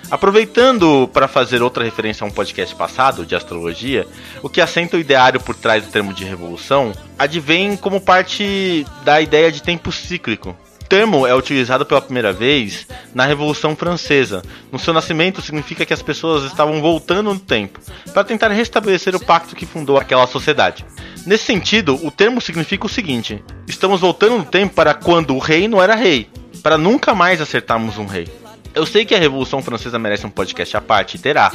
Aproveitando 0.09 1.07
para 1.13 1.27
fazer 1.27 1.61
outra 1.61 1.83
referência 1.83 2.23
a 2.23 2.27
um 2.27 2.31
podcast 2.31 2.73
passado 2.73 3.23
de 3.23 3.35
astrologia, 3.35 4.07
o 4.41 4.49
que 4.49 4.59
assenta 4.59 4.97
o 4.97 4.99
ideário 4.99 5.39
por 5.39 5.53
trás 5.53 5.85
do 5.85 5.91
termo 5.91 6.15
de 6.15 6.23
revolução 6.25 6.93
advém 7.15 7.77
como 7.77 8.01
parte 8.01 8.87
da 9.05 9.21
ideia 9.21 9.51
de 9.51 9.61
tempo 9.61 9.91
cíclico. 9.91 10.57
O 10.81 10.85
termo 10.85 11.27
é 11.27 11.35
utilizado 11.35 11.85
pela 11.85 12.01
primeira 12.01 12.33
vez 12.33 12.87
na 13.13 13.23
Revolução 13.23 13.75
Francesa. 13.75 14.41
No 14.71 14.79
seu 14.79 14.95
nascimento, 14.95 15.43
significa 15.43 15.85
que 15.85 15.93
as 15.93 16.01
pessoas 16.01 16.43
estavam 16.45 16.81
voltando 16.81 17.31
no 17.33 17.39
tempo 17.39 17.79
para 18.13 18.23
tentar 18.23 18.47
restabelecer 18.47 19.15
o 19.15 19.23
pacto 19.23 19.55
que 19.55 19.65
fundou 19.67 19.99
aquela 19.99 20.25
sociedade. 20.25 20.83
Nesse 21.27 21.43
sentido, 21.43 21.99
o 22.05 22.09
termo 22.09 22.39
significa 22.39 22.85
o 22.85 22.89
seguinte: 22.89 23.43
estamos 23.67 23.99
voltando 23.99 24.37
no 24.37 24.45
tempo 24.45 24.73
para 24.73 24.93
quando 24.93 25.35
o 25.35 25.39
rei 25.39 25.67
não 25.67 25.83
era 25.83 25.93
rei, 25.93 26.29
para 26.63 26.77
nunca 26.77 27.13
mais 27.13 27.41
acertarmos 27.41 27.97
um 27.97 28.05
rei. 28.05 28.29
Eu 28.73 28.85
sei 28.85 29.03
que 29.03 29.13
a 29.13 29.19
Revolução 29.19 29.61
Francesa 29.61 29.99
merece 29.99 30.25
um 30.25 30.29
podcast 30.29 30.77
à 30.77 30.81
parte, 30.81 31.19
terá. 31.19 31.51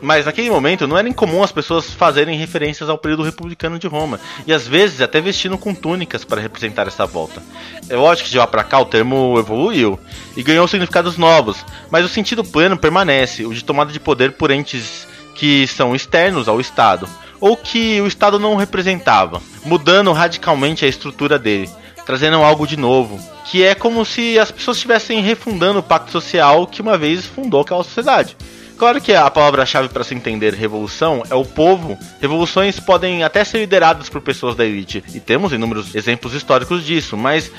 Mas 0.00 0.26
naquele 0.26 0.48
momento 0.48 0.86
não 0.86 0.96
era 0.96 1.08
incomum 1.08 1.42
as 1.42 1.50
pessoas 1.50 1.92
fazerem 1.92 2.38
referências 2.38 2.88
ao 2.88 2.96
período 2.96 3.24
republicano 3.24 3.80
de 3.80 3.88
Roma, 3.88 4.20
e 4.46 4.52
às 4.52 4.68
vezes 4.68 5.00
até 5.00 5.20
vestindo 5.20 5.58
com 5.58 5.74
túnicas 5.74 6.24
para 6.24 6.40
representar 6.40 6.86
essa 6.86 7.04
volta. 7.04 7.42
É 7.88 7.96
lógico 7.96 8.26
que 8.26 8.32
de 8.32 8.38
lá 8.38 8.46
para 8.46 8.62
cá 8.62 8.78
o 8.78 8.86
termo 8.86 9.34
evoluiu 9.38 9.98
e 10.36 10.42
ganhou 10.44 10.68
significados 10.68 11.18
novos, 11.18 11.66
mas 11.90 12.04
o 12.04 12.08
sentido 12.08 12.44
pleno 12.44 12.78
permanece, 12.78 13.44
o 13.44 13.52
de 13.52 13.64
tomada 13.64 13.92
de 13.92 13.98
poder 13.98 14.32
por 14.32 14.52
entes 14.52 15.06
que 15.34 15.66
são 15.66 15.96
externos 15.96 16.48
ao 16.48 16.60
Estado, 16.60 17.08
ou 17.40 17.56
que 17.56 18.00
o 18.00 18.06
Estado 18.06 18.38
não 18.38 18.56
representava, 18.56 19.40
mudando 19.64 20.12
radicalmente 20.12 20.84
a 20.84 20.88
estrutura 20.88 21.38
dele, 21.38 21.70
trazendo 22.04 22.36
algo 22.36 22.66
de 22.66 22.76
novo, 22.76 23.18
que 23.46 23.64
é 23.64 23.74
como 23.74 24.04
se 24.04 24.38
as 24.38 24.50
pessoas 24.50 24.76
estivessem 24.76 25.20
refundando 25.22 25.78
o 25.78 25.82
pacto 25.82 26.12
social 26.12 26.66
que 26.66 26.82
uma 26.82 26.98
vez 26.98 27.24
fundou 27.24 27.62
aquela 27.62 27.82
sociedade. 27.82 28.36
Claro 28.76 29.00
que 29.00 29.12
a 29.12 29.30
palavra-chave 29.30 29.90
para 29.90 30.04
se 30.04 30.14
entender 30.14 30.54
revolução 30.54 31.22
é 31.28 31.34
o 31.34 31.44
povo. 31.44 31.98
Revoluções 32.18 32.80
podem 32.80 33.22
até 33.22 33.44
ser 33.44 33.58
lideradas 33.58 34.08
por 34.08 34.22
pessoas 34.22 34.56
da 34.56 34.64
elite, 34.64 35.04
e 35.14 35.20
temos 35.20 35.52
inúmeros 35.52 35.94
exemplos 35.94 36.32
históricos 36.32 36.84
disso, 36.84 37.16
mas 37.16 37.52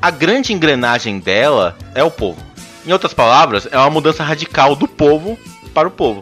a 0.00 0.10
grande 0.10 0.52
engrenagem 0.52 1.20
dela 1.20 1.76
é 1.94 2.04
o 2.04 2.10
povo. 2.10 2.42
Em 2.86 2.92
outras 2.92 3.14
palavras, 3.14 3.66
é 3.70 3.78
uma 3.78 3.90
mudança 3.90 4.22
radical 4.22 4.76
do 4.76 4.86
povo 4.86 5.38
para 5.72 5.88
o 5.88 5.90
povo. 5.90 6.20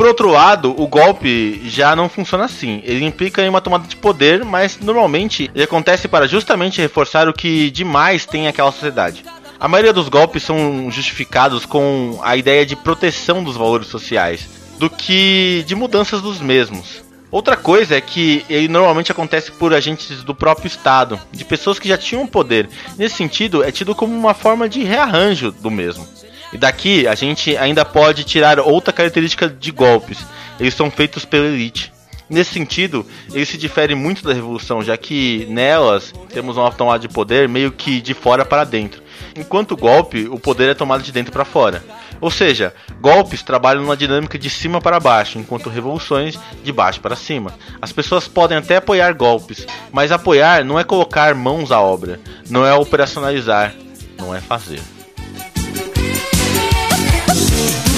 Por 0.00 0.06
outro 0.06 0.30
lado, 0.30 0.74
o 0.80 0.86
golpe 0.86 1.60
já 1.66 1.94
não 1.94 2.08
funciona 2.08 2.46
assim. 2.46 2.80
Ele 2.86 3.04
implica 3.04 3.42
em 3.42 3.50
uma 3.50 3.60
tomada 3.60 3.86
de 3.86 3.96
poder, 3.96 4.46
mas 4.46 4.78
normalmente 4.80 5.50
ele 5.54 5.62
acontece 5.62 6.08
para 6.08 6.26
justamente 6.26 6.80
reforçar 6.80 7.28
o 7.28 7.34
que 7.34 7.70
demais 7.70 8.24
tem 8.24 8.48
aquela 8.48 8.72
sociedade. 8.72 9.22
A 9.60 9.68
maioria 9.68 9.92
dos 9.92 10.08
golpes 10.08 10.42
são 10.42 10.90
justificados 10.90 11.66
com 11.66 12.18
a 12.22 12.34
ideia 12.34 12.64
de 12.64 12.74
proteção 12.76 13.44
dos 13.44 13.58
valores 13.58 13.88
sociais, 13.88 14.48
do 14.78 14.88
que 14.88 15.62
de 15.66 15.74
mudanças 15.74 16.22
dos 16.22 16.40
mesmos. 16.40 17.04
Outra 17.30 17.54
coisa 17.54 17.94
é 17.94 18.00
que 18.00 18.42
ele 18.48 18.68
normalmente 18.68 19.12
acontece 19.12 19.52
por 19.52 19.74
agentes 19.74 20.22
do 20.22 20.34
próprio 20.34 20.66
Estado, 20.66 21.20
de 21.30 21.44
pessoas 21.44 21.78
que 21.78 21.88
já 21.88 21.98
tinham 21.98 22.26
poder. 22.26 22.70
Nesse 22.96 23.16
sentido, 23.16 23.62
é 23.62 23.70
tido 23.70 23.94
como 23.94 24.16
uma 24.16 24.32
forma 24.32 24.66
de 24.66 24.82
rearranjo 24.82 25.52
do 25.52 25.70
mesmo. 25.70 26.08
E 26.52 26.58
daqui 26.58 27.06
a 27.06 27.14
gente 27.14 27.56
ainda 27.56 27.84
pode 27.84 28.24
tirar 28.24 28.58
outra 28.58 28.92
característica 28.92 29.48
de 29.48 29.70
golpes. 29.70 30.18
Eles 30.58 30.74
são 30.74 30.90
feitos 30.90 31.24
pela 31.24 31.46
elite. 31.46 31.92
Nesse 32.30 32.52
sentido, 32.54 33.04
eles 33.32 33.48
se 33.48 33.58
diferem 33.58 33.96
muito 33.96 34.22
da 34.22 34.32
revolução, 34.32 34.84
já 34.84 34.96
que 34.96 35.46
nelas 35.50 36.14
temos 36.32 36.56
uma 36.56 36.70
tomada 36.70 37.00
de 37.00 37.08
poder 37.08 37.48
meio 37.48 37.72
que 37.72 38.00
de 38.00 38.14
fora 38.14 38.44
para 38.44 38.62
dentro. 38.62 39.02
Enquanto 39.34 39.76
golpe, 39.76 40.28
o 40.30 40.38
poder 40.38 40.68
é 40.68 40.74
tomado 40.74 41.02
de 41.02 41.10
dentro 41.10 41.32
para 41.32 41.44
fora. 41.44 41.82
Ou 42.20 42.30
seja, 42.30 42.72
golpes 43.00 43.42
trabalham 43.42 43.82
numa 43.82 43.96
dinâmica 43.96 44.38
de 44.38 44.48
cima 44.48 44.80
para 44.80 45.00
baixo, 45.00 45.40
enquanto 45.40 45.68
revoluções 45.68 46.38
de 46.62 46.70
baixo 46.70 47.00
para 47.00 47.16
cima. 47.16 47.52
As 47.82 47.90
pessoas 47.92 48.28
podem 48.28 48.58
até 48.58 48.76
apoiar 48.76 49.12
golpes, 49.12 49.66
mas 49.90 50.12
apoiar 50.12 50.64
não 50.64 50.78
é 50.78 50.84
colocar 50.84 51.34
mãos 51.34 51.72
à 51.72 51.80
obra, 51.80 52.20
não 52.48 52.64
é 52.64 52.72
operacionalizar, 52.72 53.74
não 54.16 54.32
é 54.32 54.40
fazer. 54.40 54.80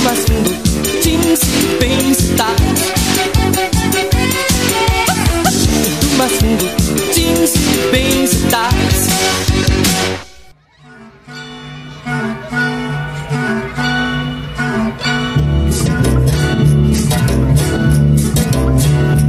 Mais 0.03 0.19
fundo 0.25 0.51
de 1.01 1.37
se 1.37 1.67
pensar. 1.79 2.55
Do 6.01 6.17
mais 6.17 6.33
fundo 6.33 6.65
de 7.15 7.47
se 7.47 7.59
pensar. 7.91 8.71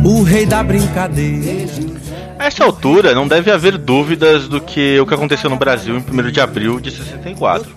O 0.03 0.23
rei 0.23 0.45
da 0.45 0.63
brincadeira. 0.63 1.93
A 2.39 2.47
essa 2.47 2.63
altura, 2.63 3.13
não 3.13 3.27
deve 3.27 3.51
haver 3.51 3.77
dúvidas 3.77 4.47
do 4.47 4.59
que 4.59 4.99
o 4.99 5.05
que 5.05 5.13
aconteceu 5.13 5.49
no 5.49 5.55
Brasil 5.55 5.95
em 5.95 5.99
1 5.99 6.31
de 6.31 6.41
abril 6.41 6.79
de 6.79 6.91
64. 6.91 7.71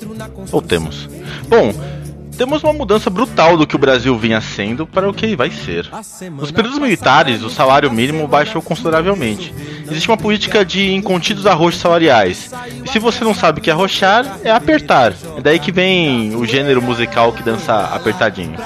Ou 0.50 0.62
temos. 0.62 1.08
Bom, 1.48 1.72
temos 2.36 2.62
uma 2.62 2.72
mudança 2.72 3.08
brutal 3.08 3.56
do 3.56 3.66
que 3.66 3.76
o 3.76 3.78
Brasil 3.78 4.16
vinha 4.18 4.40
sendo 4.40 4.86
para 4.86 5.08
o 5.08 5.14
que 5.14 5.34
vai 5.34 5.50
ser. 5.50 5.88
Nos 6.32 6.50
períodos 6.50 6.78
militares, 6.78 7.42
o 7.42 7.50
salário 7.50 7.90
mínimo 7.90 8.28
baixou 8.28 8.60
consideravelmente. 8.60 9.54
Existe 9.88 10.08
uma 10.08 10.16
política 10.16 10.64
de 10.64 10.92
incontidos 10.92 11.46
arroxos 11.46 11.80
salariais. 11.80 12.50
E 12.84 12.88
se 12.90 12.98
você 12.98 13.24
não 13.24 13.34
sabe 13.34 13.60
o 13.60 13.62
que 13.62 13.70
é 13.70 13.72
arrochar, 13.72 14.38
é 14.44 14.50
apertar. 14.50 15.14
É 15.36 15.40
daí 15.40 15.58
que 15.58 15.72
vem 15.72 16.34
o 16.36 16.44
gênero 16.44 16.82
musical 16.82 17.32
que 17.32 17.42
dança 17.42 17.74
apertadinho. 17.92 18.56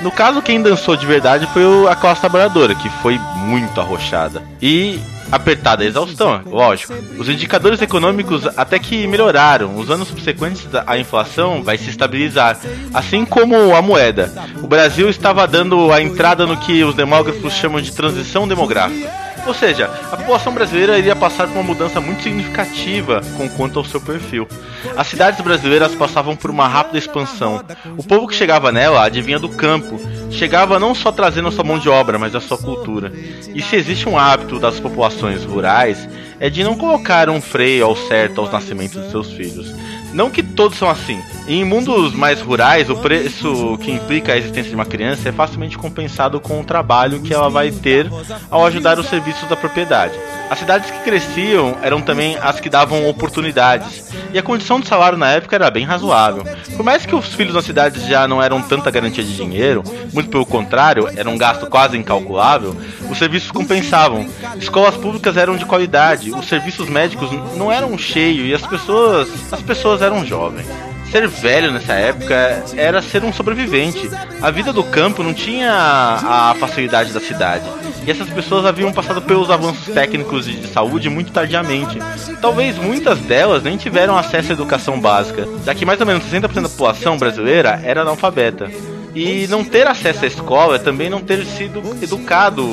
No 0.00 0.10
caso, 0.10 0.42
quem 0.42 0.60
dançou 0.60 0.96
de 0.96 1.06
verdade 1.06 1.46
foi 1.52 1.64
a 1.88 1.94
classe 1.94 2.20
trabalhadora, 2.20 2.74
que 2.74 2.88
foi 2.88 3.18
muito 3.36 3.80
arrochada. 3.80 4.42
E 4.60 4.98
apertada 5.30 5.84
exaustão, 5.84 6.42
lógico. 6.46 6.94
Os 7.18 7.28
indicadores 7.28 7.80
econômicos 7.80 8.46
até 8.56 8.78
que 8.78 9.06
melhoraram. 9.06 9.76
Os 9.76 9.90
anos 9.90 10.08
subsequentes 10.08 10.66
a 10.86 10.98
inflação 10.98 11.62
vai 11.62 11.78
se 11.78 11.90
estabilizar, 11.90 12.58
assim 12.92 13.24
como 13.24 13.74
a 13.74 13.82
moeda. 13.82 14.32
O 14.62 14.66
Brasil 14.66 15.08
estava 15.08 15.46
dando 15.46 15.92
a 15.92 16.00
entrada 16.00 16.46
no 16.46 16.56
que 16.56 16.82
os 16.84 16.94
demógrafos 16.94 17.52
chamam 17.54 17.80
de 17.80 17.92
transição 17.92 18.46
demográfica. 18.46 19.23
Ou 19.46 19.52
seja, 19.52 19.90
a 20.10 20.16
população 20.16 20.54
brasileira 20.54 20.98
iria 20.98 21.14
passar 21.14 21.46
por 21.46 21.54
uma 21.54 21.62
mudança 21.62 22.00
muito 22.00 22.22
significativa 22.22 23.20
com 23.36 23.48
quanto 23.48 23.78
ao 23.78 23.84
seu 23.84 24.00
perfil. 24.00 24.48
As 24.96 25.06
cidades 25.06 25.40
brasileiras 25.40 25.94
passavam 25.94 26.34
por 26.34 26.50
uma 26.50 26.66
rápida 26.66 26.98
expansão. 26.98 27.62
O 27.96 28.02
povo 28.02 28.26
que 28.26 28.34
chegava 28.34 28.72
nela 28.72 29.04
adivinha 29.04 29.38
do 29.38 29.50
campo, 29.50 30.00
chegava 30.30 30.78
não 30.78 30.94
só 30.94 31.12
trazendo 31.12 31.48
a 31.48 31.52
sua 31.52 31.64
mão 31.64 31.78
de 31.78 31.88
obra, 31.88 32.18
mas 32.18 32.34
a 32.34 32.40
sua 32.40 32.56
cultura. 32.56 33.12
E 33.54 33.60
se 33.60 33.76
existe 33.76 34.08
um 34.08 34.18
hábito 34.18 34.58
das 34.58 34.80
populações 34.80 35.44
rurais, 35.44 36.08
é 36.40 36.48
de 36.48 36.64
não 36.64 36.76
colocar 36.76 37.28
um 37.28 37.40
freio 37.40 37.84
ao 37.84 37.96
certo 37.96 38.40
aos 38.40 38.50
nascimentos 38.50 39.02
de 39.02 39.10
seus 39.10 39.30
filhos. 39.32 39.74
Não 40.14 40.30
que 40.30 40.42
todos 40.42 40.78
são 40.78 40.88
assim. 40.88 41.20
Em 41.46 41.62
mundos 41.62 42.14
mais 42.14 42.40
rurais, 42.40 42.88
o 42.88 42.96
preço 42.96 43.76
que 43.82 43.90
implica 43.90 44.32
a 44.32 44.38
existência 44.38 44.70
de 44.70 44.74
uma 44.74 44.86
criança 44.86 45.28
é 45.28 45.32
facilmente 45.32 45.76
compensado 45.76 46.40
com 46.40 46.58
o 46.58 46.64
trabalho 46.64 47.20
que 47.20 47.34
ela 47.34 47.50
vai 47.50 47.70
ter 47.70 48.10
ao 48.50 48.64
ajudar 48.64 48.98
os 48.98 49.06
serviços 49.08 49.46
da 49.46 49.54
propriedade. 49.54 50.14
As 50.48 50.58
cidades 50.58 50.90
que 50.90 51.00
cresciam 51.00 51.76
eram 51.82 52.00
também 52.00 52.38
as 52.40 52.60
que 52.60 52.70
davam 52.70 53.06
oportunidades, 53.06 54.10
e 54.32 54.38
a 54.38 54.42
condição 54.42 54.80
de 54.80 54.88
salário 54.88 55.18
na 55.18 55.32
época 55.32 55.54
era 55.54 55.70
bem 55.70 55.84
razoável. 55.84 56.44
Por 56.76 56.82
mais 56.82 57.04
que 57.04 57.14
os 57.14 57.34
filhos 57.34 57.54
nas 57.54 57.66
cidades 57.66 58.06
já 58.06 58.26
não 58.26 58.42
eram 58.42 58.62
tanta 58.62 58.90
garantia 58.90 59.22
de 59.22 59.36
dinheiro, 59.36 59.84
muito 60.14 60.30
pelo 60.30 60.46
contrário, 60.46 61.10
era 61.14 61.28
um 61.28 61.36
gasto 61.36 61.66
quase 61.66 61.98
incalculável, 61.98 62.74
os 63.10 63.18
serviços 63.18 63.50
compensavam. 63.50 64.26
Escolas 64.56 64.96
públicas 64.96 65.36
eram 65.36 65.58
de 65.58 65.66
qualidade, 65.66 66.32
os 66.32 66.46
serviços 66.46 66.88
médicos 66.88 67.30
não 67.54 67.70
eram 67.70 67.98
cheios 67.98 68.48
e 68.48 68.54
as 68.54 68.66
pessoas, 68.66 69.28
as 69.52 69.60
pessoas 69.60 70.00
eram 70.00 70.24
jovens 70.24 70.66
ser 71.14 71.28
velho 71.28 71.70
nessa 71.70 71.92
época 71.92 72.64
era 72.76 73.00
ser 73.00 73.22
um 73.22 73.32
sobrevivente. 73.32 74.10
A 74.42 74.50
vida 74.50 74.72
do 74.72 74.82
campo 74.82 75.22
não 75.22 75.32
tinha 75.32 75.70
a 75.72 76.56
facilidade 76.58 77.12
da 77.12 77.20
cidade. 77.20 77.62
E 78.04 78.10
essas 78.10 78.28
pessoas 78.28 78.66
haviam 78.66 78.92
passado 78.92 79.22
pelos 79.22 79.48
avanços 79.48 79.94
técnicos 79.94 80.44
de 80.46 80.66
saúde 80.66 81.08
muito 81.08 81.30
tardiamente. 81.30 82.00
Talvez 82.40 82.76
muitas 82.76 83.20
delas 83.20 83.62
nem 83.62 83.76
tiveram 83.76 84.18
acesso 84.18 84.50
à 84.50 84.54
educação 84.54 84.98
básica, 84.98 85.46
já 85.64 85.72
que 85.72 85.86
mais 85.86 86.00
ou 86.00 86.06
menos 86.06 86.24
60% 86.24 86.62
da 86.62 86.68
população 86.68 87.16
brasileira 87.16 87.80
era 87.84 88.00
analfabeta. 88.02 88.68
E 89.14 89.46
não 89.46 89.64
ter 89.64 89.86
acesso 89.86 90.24
à 90.24 90.26
escola 90.26 90.74
é 90.74 90.78
também 90.80 91.08
não 91.08 91.20
ter 91.20 91.44
sido 91.44 91.80
educado 92.02 92.64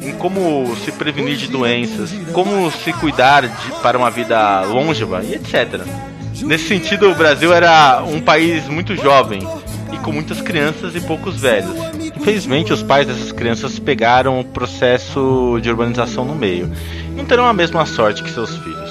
em 0.00 0.12
como 0.12 0.74
se 0.76 0.90
prevenir 0.92 1.36
de 1.36 1.48
doenças, 1.48 2.10
como 2.32 2.70
se 2.70 2.90
cuidar 2.94 3.46
de, 3.46 3.72
para 3.82 3.98
uma 3.98 4.10
vida 4.10 4.62
longeva 4.62 5.22
e 5.22 5.34
etc. 5.34 5.82
Nesse 6.42 6.66
sentido, 6.66 7.10
o 7.10 7.14
Brasil 7.14 7.52
era 7.52 8.02
um 8.04 8.20
país 8.20 8.66
muito 8.68 8.96
jovem 8.96 9.40
e 9.92 9.96
com 9.98 10.12
muitas 10.12 10.40
crianças 10.40 10.94
e 10.94 11.00
poucos 11.00 11.40
velhos. 11.40 11.76
Infelizmente, 12.16 12.72
os 12.72 12.82
pais 12.82 13.06
dessas 13.06 13.32
crianças 13.32 13.78
pegaram 13.78 14.40
o 14.40 14.44
processo 14.44 15.58
de 15.62 15.70
urbanização 15.70 16.24
no 16.24 16.34
meio. 16.34 16.70
Não 17.16 17.24
terão 17.24 17.46
a 17.46 17.52
mesma 17.52 17.86
sorte 17.86 18.22
que 18.22 18.30
seus 18.30 18.56
filhos. 18.56 18.90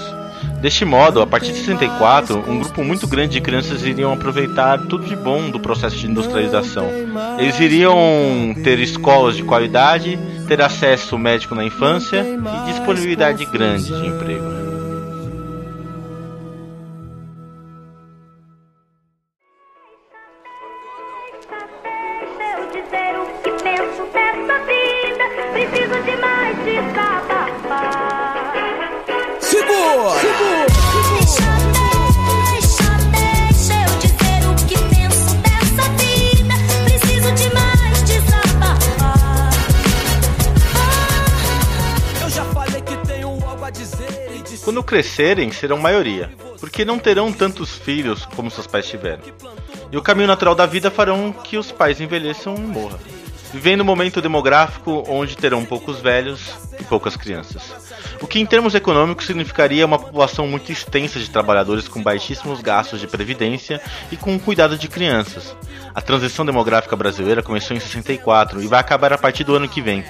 Deste 0.62 0.86
modo, 0.86 1.22
a 1.22 1.28
partir 1.28 1.54
de 1.54 1.60
64, 1.60 2.44
um 2.48 2.60
grupo 2.60 2.84
muito 2.84 3.08
grande 3.08 3.34
de 3.34 3.42
crianças 3.42 3.84
iriam 3.84 4.14
aproveitar 4.14 4.78
tudo 4.82 5.06
de 5.06 5.16
bom 5.16 5.50
do 5.50 5.60
processo 5.60 5.96
de 5.96 6.06
industrialização. 6.06 6.88
Eles 7.40 7.60
iriam 7.60 7.96
ter 8.64 8.78
escolas 8.80 9.36
de 9.36 9.44
qualidade, 9.44 10.20
ter 10.48 10.62
acesso 10.62 11.18
médico 11.18 11.56
na 11.56 11.66
infância 11.66 12.24
e 12.24 12.72
disponibilidade 12.72 13.44
grande 13.46 13.86
de 13.86 14.06
emprego. 14.06 14.61
Crescerem, 44.92 45.54
serão 45.54 45.78
maioria, 45.78 46.30
porque 46.60 46.84
não 46.84 47.00
terão 47.00 47.32
tantos 47.32 47.78
filhos 47.78 48.26
como 48.26 48.52
seus 48.52 48.68
pais 48.68 48.86
tiveram. 48.86 49.24
E 49.90 49.96
o 49.96 50.02
caminho 50.02 50.28
natural 50.28 50.54
da 50.54 50.66
vida 50.66 50.92
farão 50.92 51.32
que 51.32 51.58
os 51.58 51.72
pais 51.72 52.02
envelheçam 52.02 52.56
e 52.58 52.60
morram. 52.60 53.00
Vivendo 53.54 53.82
um 53.82 53.86
momento 53.86 54.22
demográfico 54.22 55.04
onde 55.08 55.36
terão 55.36 55.66
poucos 55.66 56.00
velhos 56.00 56.52
e 56.80 56.84
poucas 56.84 57.18
crianças. 57.18 57.62
O 58.22 58.28
que, 58.28 58.40
em 58.40 58.46
termos 58.46 58.74
econômicos, 58.76 59.26
significaria 59.26 59.86
uma 59.86 60.00
população 60.00 60.48
muito 60.48 60.72
extensa 60.72 61.20
de 61.20 61.30
trabalhadores 61.30 61.88
com 61.88 62.02
baixíssimos 62.02 62.62
gastos 62.62 63.00
de 63.00 63.08
previdência 63.08 63.82
e 64.12 64.16
com 64.16 64.40
cuidado 64.40 64.78
de 64.78 64.88
crianças. 64.88 65.56
A 65.94 66.02
transição 66.02 66.46
demográfica 66.46 66.96
brasileira 66.96 67.44
começou 67.44 67.76
em 67.76 67.80
64 67.80 68.62
e 68.62 68.68
vai 68.68 68.80
acabar 68.80 69.12
a 69.12 69.18
partir 69.18 69.44
do 69.44 69.56
ano 69.56 69.68
que 69.68 69.82
vem. 69.82 70.06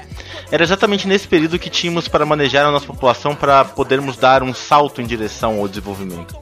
Era 0.51 0.63
exatamente 0.63 1.08
nesse 1.08 1.27
período 1.27 1.58
que 1.58 1.69
tínhamos 1.69 2.08
para 2.08 2.25
manejar 2.25 2.65
a 2.65 2.71
nossa 2.71 2.86
população 2.86 3.34
para 3.34 3.65
podermos 3.65 4.17
dar 4.17 4.43
um 4.43 4.54
salto 4.54 5.01
em 5.01 5.06
direção 5.06 5.60
ao 5.60 5.67
desenvolvimento. 5.67 6.36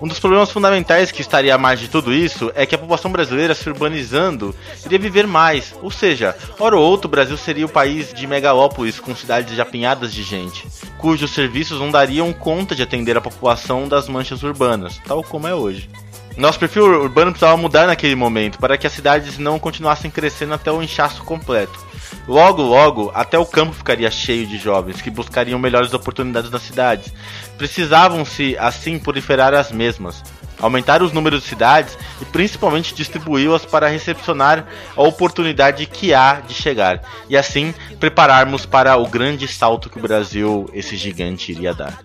Um 0.00 0.06
dos 0.06 0.20
problemas 0.20 0.50
fundamentais 0.52 1.10
que 1.10 1.20
estaria 1.20 1.54
à 1.54 1.58
margem 1.58 1.86
de 1.86 1.90
tudo 1.90 2.12
isso 2.12 2.52
é 2.54 2.64
que 2.64 2.74
a 2.74 2.78
população 2.78 3.10
brasileira 3.10 3.54
se 3.54 3.68
urbanizando 3.68 4.54
iria 4.86 4.98
viver 4.98 5.26
mais, 5.26 5.74
ou 5.82 5.90
seja, 5.90 6.36
hora 6.58 6.76
ou 6.76 6.82
outro 6.82 7.08
o 7.08 7.10
Brasil 7.10 7.36
seria 7.36 7.66
o 7.66 7.68
país 7.68 8.14
de 8.14 8.26
megalópolis 8.26 9.00
com 9.00 9.14
cidades 9.14 9.58
apinhadas 9.58 10.12
de 10.14 10.22
gente, 10.22 10.66
cujos 10.98 11.32
serviços 11.32 11.80
não 11.80 11.90
dariam 11.90 12.32
conta 12.32 12.76
de 12.76 12.82
atender 12.82 13.16
a 13.16 13.20
população 13.20 13.88
das 13.88 14.08
manchas 14.08 14.42
urbanas, 14.44 15.00
tal 15.04 15.24
como 15.24 15.48
é 15.48 15.54
hoje. 15.54 15.90
Nosso 16.38 16.56
perfil 16.56 16.84
urbano 16.84 17.32
precisava 17.32 17.56
mudar 17.56 17.88
naquele 17.88 18.14
momento 18.14 18.60
para 18.60 18.78
que 18.78 18.86
as 18.86 18.92
cidades 18.92 19.38
não 19.38 19.58
continuassem 19.58 20.08
crescendo 20.08 20.54
até 20.54 20.70
o 20.70 20.80
inchaço 20.80 21.24
completo. 21.24 21.84
Logo, 22.28 22.62
logo, 22.62 23.10
até 23.12 23.36
o 23.36 23.44
campo 23.44 23.72
ficaria 23.72 24.08
cheio 24.08 24.46
de 24.46 24.56
jovens 24.56 25.02
que 25.02 25.10
buscariam 25.10 25.58
melhores 25.58 25.92
oportunidades 25.92 26.48
nas 26.48 26.62
cidades. 26.62 27.12
Precisavam-se, 27.56 28.56
assim, 28.56 29.00
proliferar 29.00 29.52
as 29.52 29.72
mesmas, 29.72 30.22
aumentar 30.60 31.02
os 31.02 31.12
números 31.12 31.42
de 31.42 31.48
cidades 31.48 31.98
e 32.22 32.24
principalmente 32.24 32.94
distribuí-las 32.94 33.64
para 33.64 33.88
recepcionar 33.88 34.64
a 34.96 35.02
oportunidade 35.02 35.86
que 35.86 36.14
há 36.14 36.34
de 36.34 36.54
chegar 36.54 37.02
e 37.28 37.36
assim 37.36 37.74
prepararmos 37.98 38.64
para 38.64 38.96
o 38.96 39.08
grande 39.08 39.48
salto 39.48 39.90
que 39.90 39.98
o 39.98 40.02
Brasil, 40.02 40.70
esse 40.72 40.96
gigante, 40.96 41.50
iria 41.50 41.74
dar. 41.74 41.98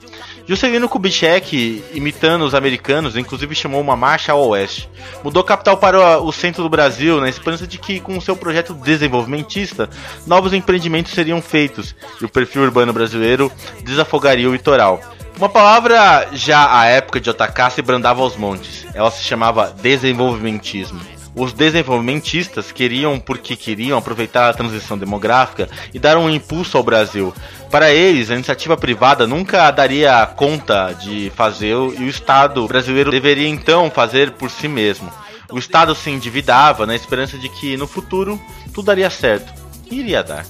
Juscelino 0.46 0.90
Kubitschek, 0.90 1.84
imitando 1.94 2.44
os 2.44 2.54
americanos, 2.54 3.16
inclusive 3.16 3.56
chamou 3.56 3.80
uma 3.80 3.96
marcha 3.96 4.34
ao 4.34 4.50
oeste. 4.50 4.90
Mudou 5.24 5.42
a 5.42 5.46
capital 5.46 5.78
para 5.78 6.20
o 6.20 6.32
centro 6.34 6.62
do 6.64 6.70
Brasil, 6.70 7.22
na 7.22 7.30
esperança 7.30 7.66
de 7.66 7.78
que, 7.78 8.00
com 8.00 8.20
seu 8.20 8.36
projeto 8.36 8.74
desenvolvimentista, 8.74 9.90
novos 10.28 10.54
empreendimentos 10.54 11.14
seriam 11.14 11.42
feitos 11.42 11.96
e 12.22 12.26
o 12.26 12.30
perfil 12.30 12.64
urbano 12.64 12.92
brasileiro 12.92 13.52
desafogaria 13.84 14.50
o 14.50 14.54
litoral. 14.54 15.02
Uma 15.38 15.50
palavra 15.50 16.28
já 16.34 16.78
à 16.78 16.86
época 16.86 17.20
de 17.20 17.30
Otacá 17.30 17.70
se 17.70 17.82
brandava 17.82 18.22
aos 18.22 18.36
montes. 18.36 18.86
Ela 18.94 19.10
se 19.10 19.24
chamava 19.24 19.74
desenvolvimentismo. 19.82 21.00
Os 21.36 21.52
desenvolvimentistas 21.52 22.72
queriam, 22.72 23.20
porque 23.20 23.56
queriam, 23.56 23.98
aproveitar 23.98 24.50
a 24.50 24.54
transição 24.54 24.98
demográfica 24.98 25.68
e 25.94 25.98
dar 25.98 26.18
um 26.18 26.30
impulso 26.30 26.78
ao 26.78 26.84
Brasil. 26.84 27.34
Para 27.72 27.92
eles, 27.92 28.30
a 28.30 28.36
iniciativa 28.36 28.78
privada 28.78 29.26
nunca 29.26 29.70
daria 29.72 30.26
conta 30.28 30.94
de 30.94 31.32
fazer 31.36 31.74
e 31.74 32.04
o 32.04 32.10
Estado 32.10 32.68
brasileiro 32.68 33.10
deveria 33.10 33.48
então 33.48 33.90
fazer 33.90 34.32
por 34.32 34.52
si 34.52 34.68
mesmo. 34.68 35.12
O 35.52 35.58
Estado 35.58 35.96
se 35.96 36.10
endividava 36.10 36.86
na 36.86 36.96
esperança 36.96 37.38
de 37.38 37.50
que 37.50 37.76
no 37.78 37.88
futuro 37.88 38.40
tudo 38.74 38.86
daria 38.86 39.10
certo. 39.10 39.52
E 39.90 40.00
iria 40.00 40.24
dar. 40.24 40.46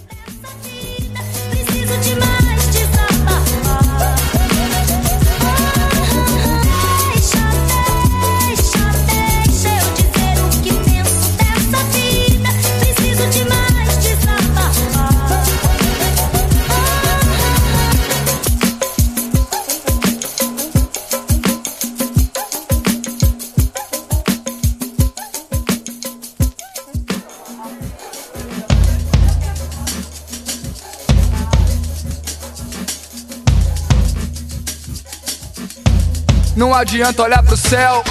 Não 36.64 36.74
adianta 36.74 37.22
olhar 37.22 37.44
pro 37.44 37.58
céu 37.58 38.02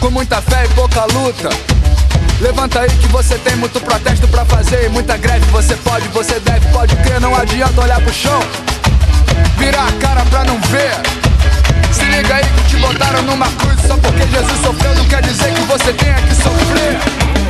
com 0.00 0.10
muita 0.10 0.42
fé 0.42 0.64
e 0.64 0.68
pouca 0.74 1.04
luta. 1.04 1.48
Levanta 2.40 2.80
aí 2.80 2.90
que 2.90 3.06
você 3.06 3.38
tem 3.38 3.54
muito 3.54 3.80
protesto 3.80 4.26
pra 4.26 4.44
fazer 4.44 4.86
e 4.86 4.88
muita 4.88 5.16
greve. 5.16 5.46
Você 5.52 5.76
pode, 5.76 6.08
você 6.08 6.40
deve, 6.40 6.66
pode 6.72 6.96
crer. 6.96 7.20
Não 7.20 7.32
adianta 7.32 7.80
olhar 7.80 8.00
pro 8.00 8.12
chão, 8.12 8.40
virar 9.56 9.86
a 9.86 9.92
cara 10.04 10.24
pra 10.24 10.44
não 10.46 10.60
ver. 10.62 10.90
Se 11.92 12.02
liga 12.06 12.34
aí 12.34 12.44
que 12.44 12.70
te 12.70 12.76
botaram 12.78 13.22
numa 13.22 13.46
cruz 13.52 13.80
só 13.86 13.96
porque 13.98 14.26
Jesus 14.26 14.60
sofreu. 14.64 14.92
Não 14.96 15.04
quer 15.04 15.22
dizer 15.22 15.54
que 15.54 15.60
você 15.60 15.92
tenha 15.92 16.20
que 16.22 16.34
sofrer. 16.34 16.96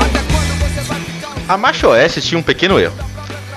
Até 0.04 0.18
quando 0.30 0.59
você 0.59 0.80
vai 0.83 1.00
ficar. 1.00 1.54
A 1.54 1.56
Marcha 1.56 1.88
Oeste 1.88 2.20
tinha 2.20 2.38
um 2.38 2.42
pequeno 2.42 2.78
erro 2.78 3.09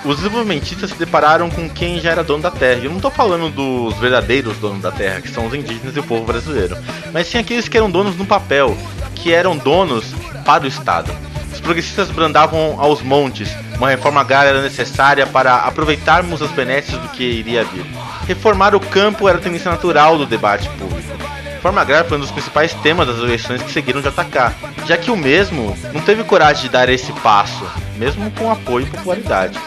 os 0.05 0.17
desenvolvimentistas 0.17 0.89
se 0.89 0.95
depararam 0.97 1.49
com 1.49 1.69
quem 1.69 1.99
já 1.99 2.11
era 2.11 2.23
dono 2.23 2.43
da 2.43 2.51
terra. 2.51 2.81
Eu 2.83 2.89
não 2.89 2.97
estou 2.97 3.11
falando 3.11 3.49
dos 3.49 3.97
verdadeiros 3.97 4.57
donos 4.57 4.81
da 4.81 4.91
terra, 4.91 5.21
que 5.21 5.29
são 5.29 5.45
os 5.45 5.53
indígenas 5.53 5.95
e 5.95 5.99
o 5.99 6.03
povo 6.03 6.25
brasileiro, 6.25 6.77
mas 7.11 7.27
sim 7.27 7.37
aqueles 7.37 7.67
que 7.67 7.77
eram 7.77 7.89
donos 7.89 8.15
no 8.15 8.25
papel, 8.25 8.77
que 9.15 9.31
eram 9.33 9.57
donos 9.57 10.13
para 10.45 10.63
o 10.63 10.67
Estado. 10.67 11.11
Os 11.51 11.61
progressistas 11.61 12.09
brandavam 12.09 12.77
aos 12.79 13.01
montes, 13.01 13.49
uma 13.77 13.89
reforma 13.89 14.21
agrária 14.21 14.49
era 14.49 14.61
necessária 14.61 15.25
para 15.25 15.57
aproveitarmos 15.57 16.41
as 16.41 16.51
benesses 16.51 16.97
do 16.97 17.09
que 17.09 17.23
iria 17.23 17.63
vir. 17.63 17.85
Reformar 18.27 18.75
o 18.75 18.79
campo 18.79 19.29
era 19.29 19.37
a 19.37 19.41
tendência 19.41 19.69
natural 19.69 20.17
do 20.17 20.25
debate 20.25 20.67
público. 20.69 21.32
Reforma 21.63 21.79
agrária 21.79 22.09
foi 22.09 22.17
um 22.17 22.19
dos 22.19 22.29
principais 22.29 22.73
temas 22.73 23.07
das 23.07 23.19
eleições 23.19 23.63
que 23.63 23.71
seguiram 23.71 24.01
de 24.01 24.09
atacar, 24.09 24.53
já 24.85 24.97
que 24.97 25.09
o 25.09 25.15
mesmo 25.15 25.73
não 25.93 26.01
teve 26.01 26.21
coragem 26.25 26.63
de 26.63 26.69
dar 26.69 26.89
esse 26.89 27.13
passo, 27.13 27.65
mesmo 27.95 28.29
com 28.31 28.51
apoio 28.51 28.85
e 28.85 28.89
popularidade. 28.89 29.57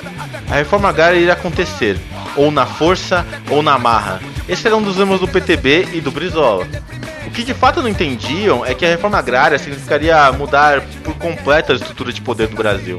A 0.50 0.56
reforma 0.56 0.90
agrária 0.90 1.16
iria 1.16 1.32
acontecer, 1.32 1.98
ou 2.36 2.50
na 2.50 2.66
força 2.66 3.24
ou 3.48 3.62
na 3.62 3.78
marra. 3.78 4.20
Esse 4.46 4.66
era 4.66 4.76
um 4.76 4.82
dos 4.82 4.98
lemas 4.98 5.20
do 5.20 5.26
PTB 5.26 5.88
e 5.94 6.02
do 6.02 6.10
Brizola. 6.10 6.68
O 7.26 7.30
que 7.30 7.42
de 7.42 7.54
fato 7.54 7.80
não 7.80 7.88
entendiam 7.88 8.62
é 8.62 8.74
que 8.74 8.84
a 8.84 8.90
reforma 8.90 9.16
agrária 9.16 9.58
significaria 9.58 10.30
mudar 10.32 10.82
por 11.02 11.14
completo 11.14 11.72
a 11.72 11.76
estrutura 11.76 12.12
de 12.12 12.20
poder 12.20 12.48
do 12.48 12.56
Brasil, 12.56 12.98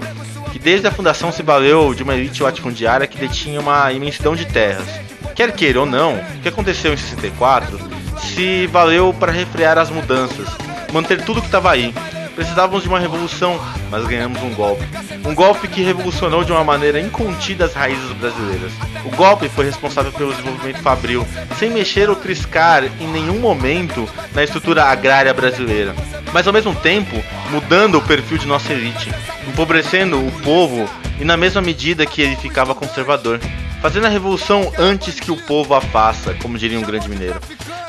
que 0.52 0.58
desde 0.58 0.88
a 0.88 0.92
fundação 0.92 1.32
se 1.32 1.44
valeu 1.44 1.94
de 1.94 2.02
uma 2.02 2.16
elite 2.16 2.42
latifundiária 2.42 3.06
que 3.06 3.20
detinha 3.20 3.60
uma 3.60 3.94
imensidão 3.94 4.36
de 4.36 4.46
terras. 4.46 4.88
Quer 5.36 5.52
queira 5.52 5.82
ou 5.82 5.86
não, 5.86 6.16
o 6.16 6.42
que 6.42 6.50
aconteceu 6.50 6.92
em 6.92 6.98
64 6.98 7.97
se 8.28 8.68
valeu 8.68 9.14
para 9.14 9.32
refrear 9.32 9.78
as 9.78 9.90
mudanças, 9.90 10.48
manter 10.92 11.24
tudo 11.24 11.42
que 11.42 11.48
estava 11.48 11.72
aí, 11.72 11.94
Precisávamos 12.38 12.84
de 12.84 12.88
uma 12.88 13.00
revolução, 13.00 13.60
mas 13.90 14.06
ganhamos 14.06 14.40
um 14.44 14.54
golpe. 14.54 14.86
Um 15.26 15.34
golpe 15.34 15.68
que 15.68 15.82
revolucionou 15.82 16.44
de 16.44 16.52
uma 16.52 16.64
maneira 16.64 17.00
incontida 17.00 17.66
as 17.66 17.74
raízes 17.74 18.12
brasileiras. 18.12 18.72
O 19.04 19.10
golpe 19.16 19.50
foi 19.50 19.66
responsável 19.66 20.12
pelo 20.12 20.32
desenvolvimento 20.32 20.78
fabril, 20.84 21.26
sem 21.58 21.72
mexer 21.72 22.12
ou 22.12 22.16
triscar 22.16 22.84
em 23.02 23.08
nenhum 23.08 23.40
momento 23.40 24.08
na 24.36 24.44
estrutura 24.44 24.84
agrária 24.84 25.34
brasileira. 25.34 25.96
Mas 26.32 26.46
ao 26.46 26.54
mesmo 26.54 26.76
tempo, 26.76 27.16
mudando 27.50 27.98
o 27.98 28.04
perfil 28.04 28.38
de 28.38 28.46
nossa 28.46 28.72
elite, 28.72 29.12
empobrecendo 29.48 30.20
o 30.20 30.32
povo 30.44 30.88
e 31.20 31.26
na 31.26 31.36
mesma 31.36 31.60
medida 31.60 32.06
que 32.06 32.22
ele 32.22 32.36
ficava 32.36 32.76
conservador 32.76 33.40
fazendo 33.82 34.06
a 34.06 34.10
revolução 34.10 34.72
antes 34.78 35.20
que 35.20 35.32
o 35.32 35.38
povo 35.38 35.74
a 35.74 35.82
faça, 35.82 36.36
como 36.36 36.58
diria 36.58 36.78
um 36.78 36.84
grande 36.84 37.10
mineiro. 37.10 37.40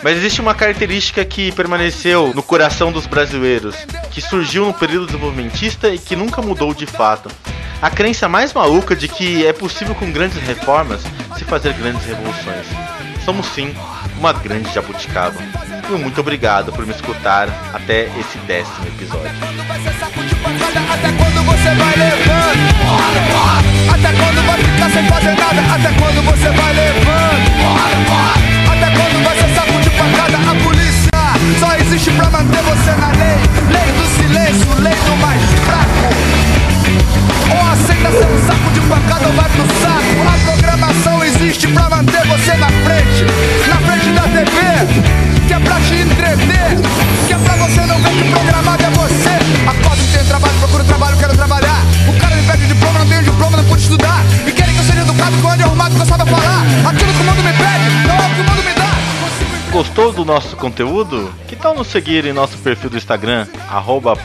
Mas 0.03 0.17
existe 0.17 0.41
uma 0.41 0.55
característica 0.55 1.25
que 1.25 1.51
permaneceu 1.53 2.33
no 2.35 2.43
coração 2.43 2.93
dos 2.93 3.07
brasileiros, 3.07 3.75
que 4.11 4.21
surgiu 4.21 4.65
no 4.67 4.75
período 4.75 5.07
desenvolvimentista 5.07 5.89
e 5.89 5.99
que 5.99 6.15
nunca 6.15 6.41
mudou 6.41 6.73
de 6.73 6.87
fato. 6.87 7.29
A 7.83 7.91
crença 7.91 8.29
mais 8.29 8.53
maluca 8.53 8.95
de 8.95 9.09
que 9.09 9.47
é 9.47 9.53
possível 9.53 9.95
com 9.95 10.11
grandes 10.11 10.39
reformas 10.39 11.03
se 11.37 11.45
fazer 11.45 11.73
grandes 11.75 12.05
revoluções. 12.05 12.67
Somos 13.25 13.47
sim 13.47 13.75
uma 14.19 14.33
grande 14.33 14.73
jabuticaba. 14.73 15.37
E 15.89 15.93
muito 15.93 16.21
obrigado 16.21 16.73
por 16.73 16.85
me 16.87 16.93
escutar 16.93 17.49
até 17.73 18.05
esse 18.19 18.39
décimo 18.47 18.87
episódio. 18.87 19.31
Até 20.91 21.13
quando 21.13 21.45
você 21.45 21.75
vai 21.75 21.97
levando? 21.97 22.69
Até 23.91 24.13
quando 24.13 24.47
vai 24.47 24.59
ficar 24.59 24.91
sem 24.91 25.09
fazer 25.09 25.35
nada? 25.37 25.61
Até 25.75 25.93
quando 25.99 26.23
você 26.25 26.51
vai 26.51 26.73
levando? 26.73 27.18
Nosso 60.39 60.57
conteúdo? 60.57 61.35
Que 61.49 61.57
tal 61.57 61.75
nos 61.75 61.89
seguir 61.89 62.25
em 62.25 62.33
nosso 62.33 62.57
perfil 62.59 62.89
do 62.91 62.97
Instagram, 62.97 63.45
arroba. 63.69 64.17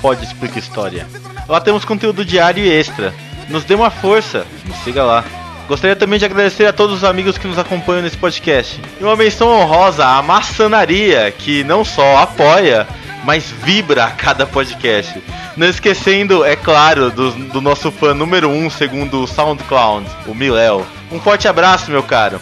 Lá 1.49 1.59
temos 1.59 1.83
conteúdo 1.83 2.23
diário 2.23 2.63
e 2.63 2.69
extra. 2.69 3.11
Nos 3.49 3.63
dê 3.63 3.73
uma 3.73 3.89
força, 3.89 4.45
nos 4.63 4.77
siga 4.83 5.03
lá. 5.03 5.25
Gostaria 5.67 5.95
também 5.95 6.19
de 6.19 6.25
agradecer 6.25 6.67
a 6.67 6.73
todos 6.73 6.97
os 6.97 7.03
amigos 7.03 7.35
que 7.35 7.47
nos 7.47 7.57
acompanham 7.57 8.03
nesse 8.03 8.17
podcast. 8.17 8.79
E 9.01 9.03
uma 9.03 9.15
menção 9.15 9.49
honrosa 9.49 10.05
à 10.05 10.21
maçanaria, 10.21 11.31
que 11.31 11.63
não 11.63 11.83
só 11.83 12.17
apoia, 12.17 12.87
mas 13.23 13.49
vibra 13.49 14.03
a 14.03 14.11
cada 14.11 14.45
podcast. 14.45 15.19
Não 15.57 15.65
esquecendo, 15.65 16.45
é 16.45 16.55
claro, 16.55 17.09
do, 17.09 17.31
do 17.31 17.59
nosso 17.59 17.91
fã 17.91 18.13
número 18.13 18.49
1, 18.49 18.65
um, 18.65 18.69
segundo 18.69 19.23
o 19.23 19.27
SoundCloud, 19.27 20.07
o 20.27 20.35
Miléo. 20.35 20.85
Um 21.11 21.19
forte 21.19 21.47
abraço, 21.47 21.89
meu 21.89 22.03
caro. 22.03 22.39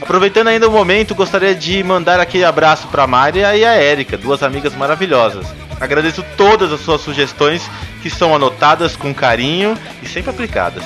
Aproveitando 0.00 0.48
ainda 0.48 0.68
o 0.68 0.72
momento, 0.72 1.14
gostaria 1.14 1.54
de 1.54 1.82
mandar 1.82 2.18
aquele 2.20 2.44
abraço 2.44 2.88
para 2.88 3.06
Maria 3.06 3.56
e 3.56 3.64
a 3.64 3.72
Érica, 3.74 4.16
duas 4.16 4.42
amigas 4.42 4.74
maravilhosas. 4.74 5.46
Agradeço 5.80 6.24
todas 6.36 6.72
as 6.72 6.80
suas 6.80 7.00
sugestões 7.00 7.68
que 8.02 8.10
são 8.10 8.34
anotadas 8.34 8.96
com 8.96 9.14
carinho 9.14 9.76
e 10.02 10.08
sempre 10.08 10.30
aplicadas 10.30 10.84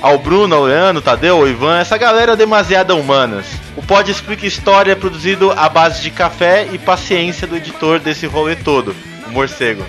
ao 0.00 0.18
Bruno, 0.18 0.54
ao 0.54 0.64
Leandro, 0.64 1.02
Tadeu, 1.02 1.36
ao 1.36 1.48
Ivan, 1.48 1.78
essa 1.78 1.96
galera 1.96 2.36
demasiada 2.36 2.94
humanas. 2.94 3.46
O 3.76 3.82
Pod 3.82 4.10
Explica 4.10 4.46
História 4.46 4.92
é 4.92 4.94
produzido 4.94 5.52
à 5.52 5.68
base 5.68 6.02
de 6.02 6.10
café 6.10 6.68
e 6.72 6.78
paciência 6.78 7.46
do 7.46 7.56
editor 7.56 7.98
desse 7.98 8.26
rolê 8.26 8.56
todo, 8.56 8.94
o 9.26 9.30
Morcego. 9.30 9.84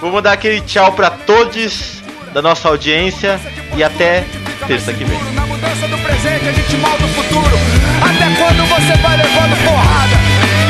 Vamos 0.00 0.22
dar 0.22 0.32
aquele 0.32 0.60
tchau 0.60 0.92
para 0.92 1.10
todos 1.10 2.02
da 2.32 2.42
nossa 2.42 2.68
audiência 2.68 3.40
e 3.76 3.82
até 3.82 4.24
terça 4.66 4.92
que 4.92 5.04
vem. 5.04 5.18
Até 8.02 8.28
quando 8.36 8.66
você 8.68 8.96
vai 9.02 9.16
levando 9.16 9.56
porrada? 9.64 10.16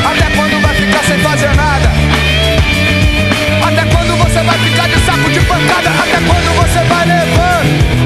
Até 0.05 0.35
quando 0.35 0.61
vai 0.61 0.75
ficar 0.75 1.03
sem 1.03 1.19
fazer 1.19 1.55
nada? 1.55 1.91
Até 3.67 3.85
quando 3.85 4.17
você 4.17 4.41
vai 4.43 4.57
ficar 4.59 4.87
de 4.87 4.99
saco 5.05 5.29
de 5.29 5.39
pancada? 5.41 5.89
Até 5.89 6.19
quando 6.25 6.55
você 6.55 6.83
vai 6.85 7.05
levar 7.05 7.96